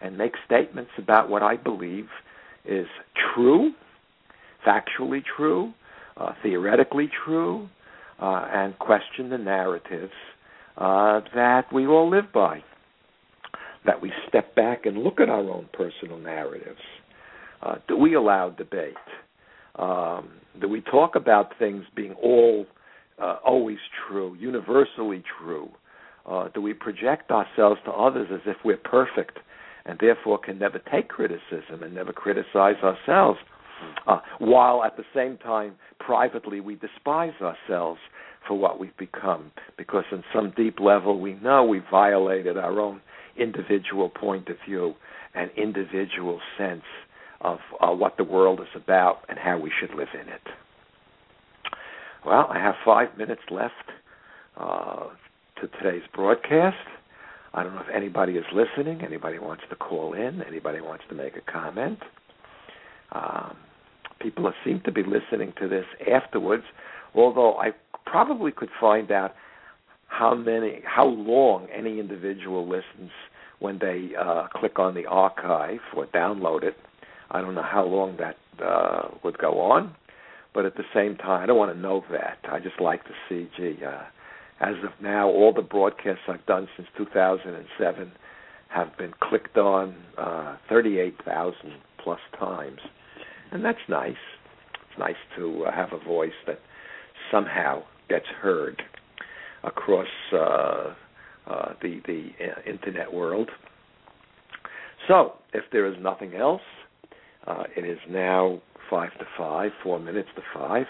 and 0.00 0.16
make 0.16 0.32
statements 0.44 0.90
about 0.98 1.28
what 1.28 1.42
I 1.42 1.56
believe 1.56 2.08
is 2.64 2.86
true, 3.34 3.72
factually 4.66 5.22
true, 5.36 5.72
uh, 6.16 6.32
theoretically 6.42 7.10
true, 7.24 7.68
uh, 8.20 8.48
and 8.52 8.78
question 8.78 9.30
the 9.30 9.38
narratives 9.38 10.12
uh, 10.76 11.20
that 11.34 11.72
we 11.72 11.86
all 11.86 12.08
live 12.10 12.32
by. 12.32 12.62
That 13.88 14.02
we 14.02 14.12
step 14.28 14.54
back 14.54 14.84
and 14.84 14.98
look 14.98 15.18
at 15.18 15.30
our 15.30 15.40
own 15.40 15.66
personal 15.72 16.18
narratives. 16.18 16.82
Uh, 17.62 17.76
do 17.88 17.96
we 17.96 18.12
allow 18.12 18.50
debate? 18.50 18.94
Um, 19.76 20.28
do 20.60 20.68
we 20.68 20.82
talk 20.82 21.14
about 21.14 21.58
things 21.58 21.84
being 21.96 22.12
all 22.22 22.66
uh, 23.18 23.36
always 23.42 23.78
true, 24.06 24.36
universally 24.38 25.22
true? 25.40 25.70
Uh, 26.26 26.48
do 26.54 26.60
we 26.60 26.74
project 26.74 27.30
ourselves 27.30 27.80
to 27.86 27.90
others 27.90 28.28
as 28.30 28.40
if 28.44 28.58
we're 28.62 28.76
perfect 28.76 29.38
and 29.86 29.98
therefore 30.02 30.36
can 30.38 30.58
never 30.58 30.82
take 30.92 31.08
criticism 31.08 31.82
and 31.82 31.94
never 31.94 32.12
criticize 32.12 32.76
ourselves? 32.82 33.38
uh, 34.06 34.20
while 34.38 34.84
at 34.84 34.96
the 34.96 35.04
same 35.14 35.36
time 35.38 35.74
privately 35.98 36.60
we 36.60 36.76
despise 36.76 37.32
ourselves 37.40 38.00
for 38.46 38.58
what 38.58 38.78
we've 38.78 38.96
become 38.96 39.50
because 39.76 40.04
in 40.12 40.22
some 40.32 40.52
deep 40.56 40.80
level 40.80 41.20
we 41.20 41.34
know 41.34 41.64
we 41.64 41.80
violated 41.90 42.56
our 42.56 42.80
own 42.80 43.00
individual 43.38 44.08
point 44.08 44.48
of 44.48 44.56
view 44.66 44.94
and 45.34 45.50
individual 45.56 46.40
sense 46.56 46.84
of 47.40 47.58
uh, 47.80 47.90
what 47.90 48.16
the 48.16 48.24
world 48.24 48.60
is 48.60 48.74
about 48.74 49.20
and 49.28 49.38
how 49.38 49.58
we 49.58 49.70
should 49.78 49.94
live 49.94 50.08
in 50.14 50.28
it. 50.28 50.42
Well, 52.26 52.48
I 52.50 52.58
have 52.58 52.74
five 52.84 53.16
minutes 53.16 53.42
left 53.50 53.74
uh, 54.56 55.06
to 55.60 55.68
today's 55.78 56.02
broadcast. 56.14 56.76
I 57.54 57.62
don't 57.62 57.74
know 57.74 57.80
if 57.80 57.94
anybody 57.94 58.34
is 58.34 58.44
listening, 58.52 59.02
anybody 59.02 59.38
wants 59.38 59.62
to 59.70 59.76
call 59.76 60.12
in, 60.12 60.42
anybody 60.42 60.80
wants 60.80 61.04
to 61.08 61.14
make 61.14 61.34
a 61.36 61.50
comment. 61.50 61.98
Um, 63.12 63.56
people 64.20 64.52
seem 64.64 64.82
to 64.84 64.92
be 64.92 65.02
listening 65.02 65.54
to 65.60 65.68
this 65.68 65.86
afterwards, 66.12 66.64
although 67.14 67.56
I 67.56 67.70
probably 68.04 68.52
could 68.52 68.68
find 68.80 69.10
out 69.10 69.34
how 70.08 70.34
many, 70.34 70.80
how 70.84 71.06
long 71.06 71.68
any 71.72 72.00
individual 72.00 72.66
listens 72.68 73.10
when 73.60 73.78
they 73.78 74.10
uh, 74.18 74.48
click 74.54 74.78
on 74.78 74.94
the 74.94 75.06
archive 75.06 75.80
or 75.96 76.06
download 76.06 76.62
it. 76.62 76.76
I 77.30 77.40
don't 77.40 77.54
know 77.54 77.62
how 77.62 77.84
long 77.84 78.16
that 78.18 78.36
uh, 78.64 79.08
would 79.22 79.38
go 79.38 79.60
on, 79.60 79.94
but 80.54 80.64
at 80.64 80.76
the 80.76 80.84
same 80.94 81.16
time, 81.16 81.42
I 81.42 81.46
don't 81.46 81.58
want 81.58 81.74
to 81.74 81.78
know 81.78 82.04
that. 82.10 82.38
I 82.50 82.58
just 82.58 82.80
like 82.80 83.04
to 83.04 83.10
see, 83.28 83.48
gee, 83.56 83.78
uh, 83.84 84.04
as 84.60 84.74
of 84.84 84.90
now, 85.00 85.28
all 85.28 85.52
the 85.52 85.62
broadcasts 85.62 86.22
I've 86.28 86.44
done 86.46 86.68
since 86.76 86.88
2007 86.96 88.12
have 88.70 88.96
been 88.98 89.12
clicked 89.20 89.56
on 89.56 89.94
uh, 90.16 90.56
38,000 90.68 91.54
plus 92.02 92.20
times, 92.38 92.80
and 93.52 93.64
that's 93.64 93.78
nice. 93.88 94.16
It's 94.90 94.98
nice 94.98 95.16
to 95.36 95.64
uh, 95.64 95.72
have 95.72 95.92
a 95.92 96.04
voice 96.04 96.32
that 96.46 96.60
somehow 97.30 97.82
gets 98.08 98.26
heard 98.26 98.82
across 99.68 100.08
uh, 100.32 100.94
uh, 101.46 101.72
the 101.80 102.00
the 102.06 102.30
uh, 102.40 102.70
internet 102.70 103.12
world. 103.12 103.50
So, 105.06 105.34
if 105.54 105.64
there 105.72 105.86
is 105.86 105.94
nothing 106.00 106.34
else, 106.34 106.62
uh, 107.46 107.64
it 107.76 107.84
is 107.84 107.98
now 108.10 108.60
five 108.90 109.10
to 109.18 109.24
five, 109.36 109.70
four 109.82 109.98
minutes 109.98 110.28
to 110.36 110.42
five. 110.52 110.86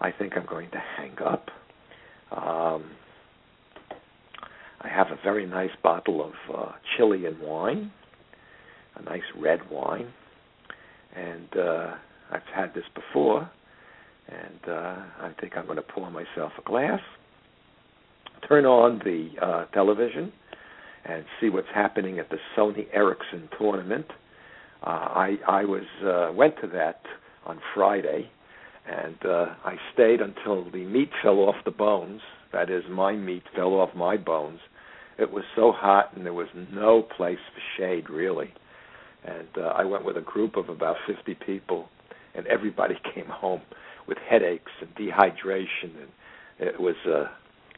I 0.00 0.10
think 0.10 0.34
I'm 0.36 0.46
going 0.46 0.70
to 0.70 0.82
hang 0.96 1.16
up. 1.24 1.48
Um, 2.30 2.90
I 4.82 4.88
have 4.88 5.06
a 5.06 5.18
very 5.22 5.46
nice 5.46 5.70
bottle 5.82 6.22
of 6.22 6.32
uh, 6.54 6.72
Chilean 6.96 7.38
wine, 7.40 7.92
a 8.96 9.02
nice 9.02 9.22
red 9.38 9.70
wine, 9.70 10.12
and 11.14 11.48
I've 12.30 12.42
had 12.54 12.74
this 12.74 12.84
before, 12.94 13.50
and 14.28 14.60
uh, 14.68 14.96
I 15.20 15.32
think 15.40 15.56
I'm 15.56 15.64
going 15.64 15.76
to 15.76 15.82
pour 15.82 16.10
myself 16.10 16.52
a 16.58 16.62
glass 16.62 17.00
turn 18.48 18.64
on 18.64 19.00
the 19.04 19.30
uh, 19.40 19.64
television 19.66 20.32
and 21.04 21.24
see 21.40 21.48
what's 21.48 21.68
happening 21.74 22.18
at 22.18 22.30
the 22.30 22.38
Sony 22.56 22.86
Ericsson 22.92 23.48
tournament. 23.58 24.06
Uh, 24.82 24.90
I 24.90 25.36
I 25.48 25.64
was 25.64 25.84
uh, 26.04 26.32
went 26.34 26.54
to 26.60 26.66
that 26.68 27.00
on 27.44 27.60
Friday, 27.74 28.30
and 28.86 29.16
uh, 29.24 29.46
I 29.64 29.76
stayed 29.94 30.20
until 30.20 30.70
the 30.70 30.84
meat 30.84 31.10
fell 31.22 31.38
off 31.38 31.56
the 31.64 31.70
bones. 31.70 32.20
That 32.52 32.70
is, 32.70 32.84
my 32.90 33.12
meat 33.12 33.44
fell 33.54 33.74
off 33.74 33.90
my 33.94 34.16
bones. 34.16 34.60
It 35.18 35.30
was 35.32 35.44
so 35.54 35.72
hot, 35.72 36.14
and 36.14 36.26
there 36.26 36.34
was 36.34 36.48
no 36.72 37.02
place 37.02 37.38
for 37.54 37.62
shade 37.78 38.10
really. 38.10 38.52
And 39.24 39.48
uh, 39.58 39.68
I 39.68 39.84
went 39.84 40.04
with 40.04 40.16
a 40.16 40.20
group 40.20 40.56
of 40.56 40.68
about 40.68 40.96
50 41.06 41.36
people, 41.44 41.88
and 42.34 42.46
everybody 42.46 42.94
came 43.14 43.26
home 43.26 43.62
with 44.06 44.18
headaches 44.18 44.70
and 44.80 44.94
dehydration, 44.94 45.90
and 46.00 46.68
it 46.68 46.80
was 46.80 46.94
uh, 47.06 47.24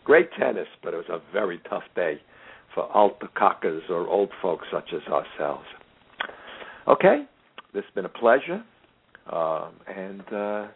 Great 0.09 0.31
tennis, 0.41 0.67
but 0.83 0.95
it 0.95 0.97
was 0.97 1.11
a 1.11 1.21
very 1.35 1.61
tough 1.69 1.83
day 1.95 2.19
for 2.75 2.91
alte 2.97 3.29
kakers 3.37 3.83
or 3.91 4.09
old 4.09 4.31
folks 4.41 4.67
such 4.73 4.95
as 4.95 5.03
ourselves. 5.13 5.67
Okay, 6.89 7.27
this 7.75 7.85
has 7.85 7.95
been 7.95 8.07
a 8.07 8.09
pleasure, 8.09 8.65
um, 9.31 9.75
and 9.87 10.23
uh, 10.33 10.67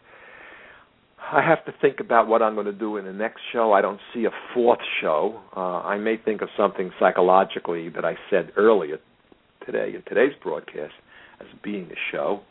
I 1.33 1.40
have 1.40 1.64
to 1.64 1.73
think 1.81 1.99
about 1.99 2.29
what 2.29 2.42
I'm 2.42 2.53
going 2.53 2.66
to 2.66 2.75
do 2.75 2.99
in 2.99 3.07
the 3.07 3.12
next 3.14 3.40
show. 3.55 3.73
I 3.73 3.81
don't 3.81 4.01
see 4.12 4.27
a 4.27 4.31
fourth 4.53 4.81
show. 5.01 5.40
Uh, 5.57 5.81
I 5.81 5.97
may 5.97 6.18
think 6.18 6.42
of 6.42 6.51
something 6.55 6.90
psychologically 7.01 7.88
that 7.88 8.05
I 8.05 8.16
said 8.29 8.53
earlier 8.59 8.99
today 9.64 9.95
in 9.95 10.03
today's 10.07 10.35
broadcast 10.42 10.92
as 11.40 11.47
being 11.64 11.88
a 11.90 11.97
show, 12.14 12.42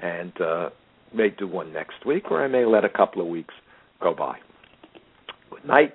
and 0.00 0.40
uh, 0.40 0.70
may 1.12 1.30
do 1.30 1.48
one 1.48 1.72
next 1.72 2.06
week, 2.06 2.30
or 2.30 2.44
I 2.44 2.46
may 2.46 2.64
let 2.64 2.84
a 2.84 2.88
couple 2.88 3.20
of 3.20 3.26
weeks 3.26 3.54
go 4.00 4.14
by. 4.14 4.38
Good 5.50 5.64
night 5.66 5.94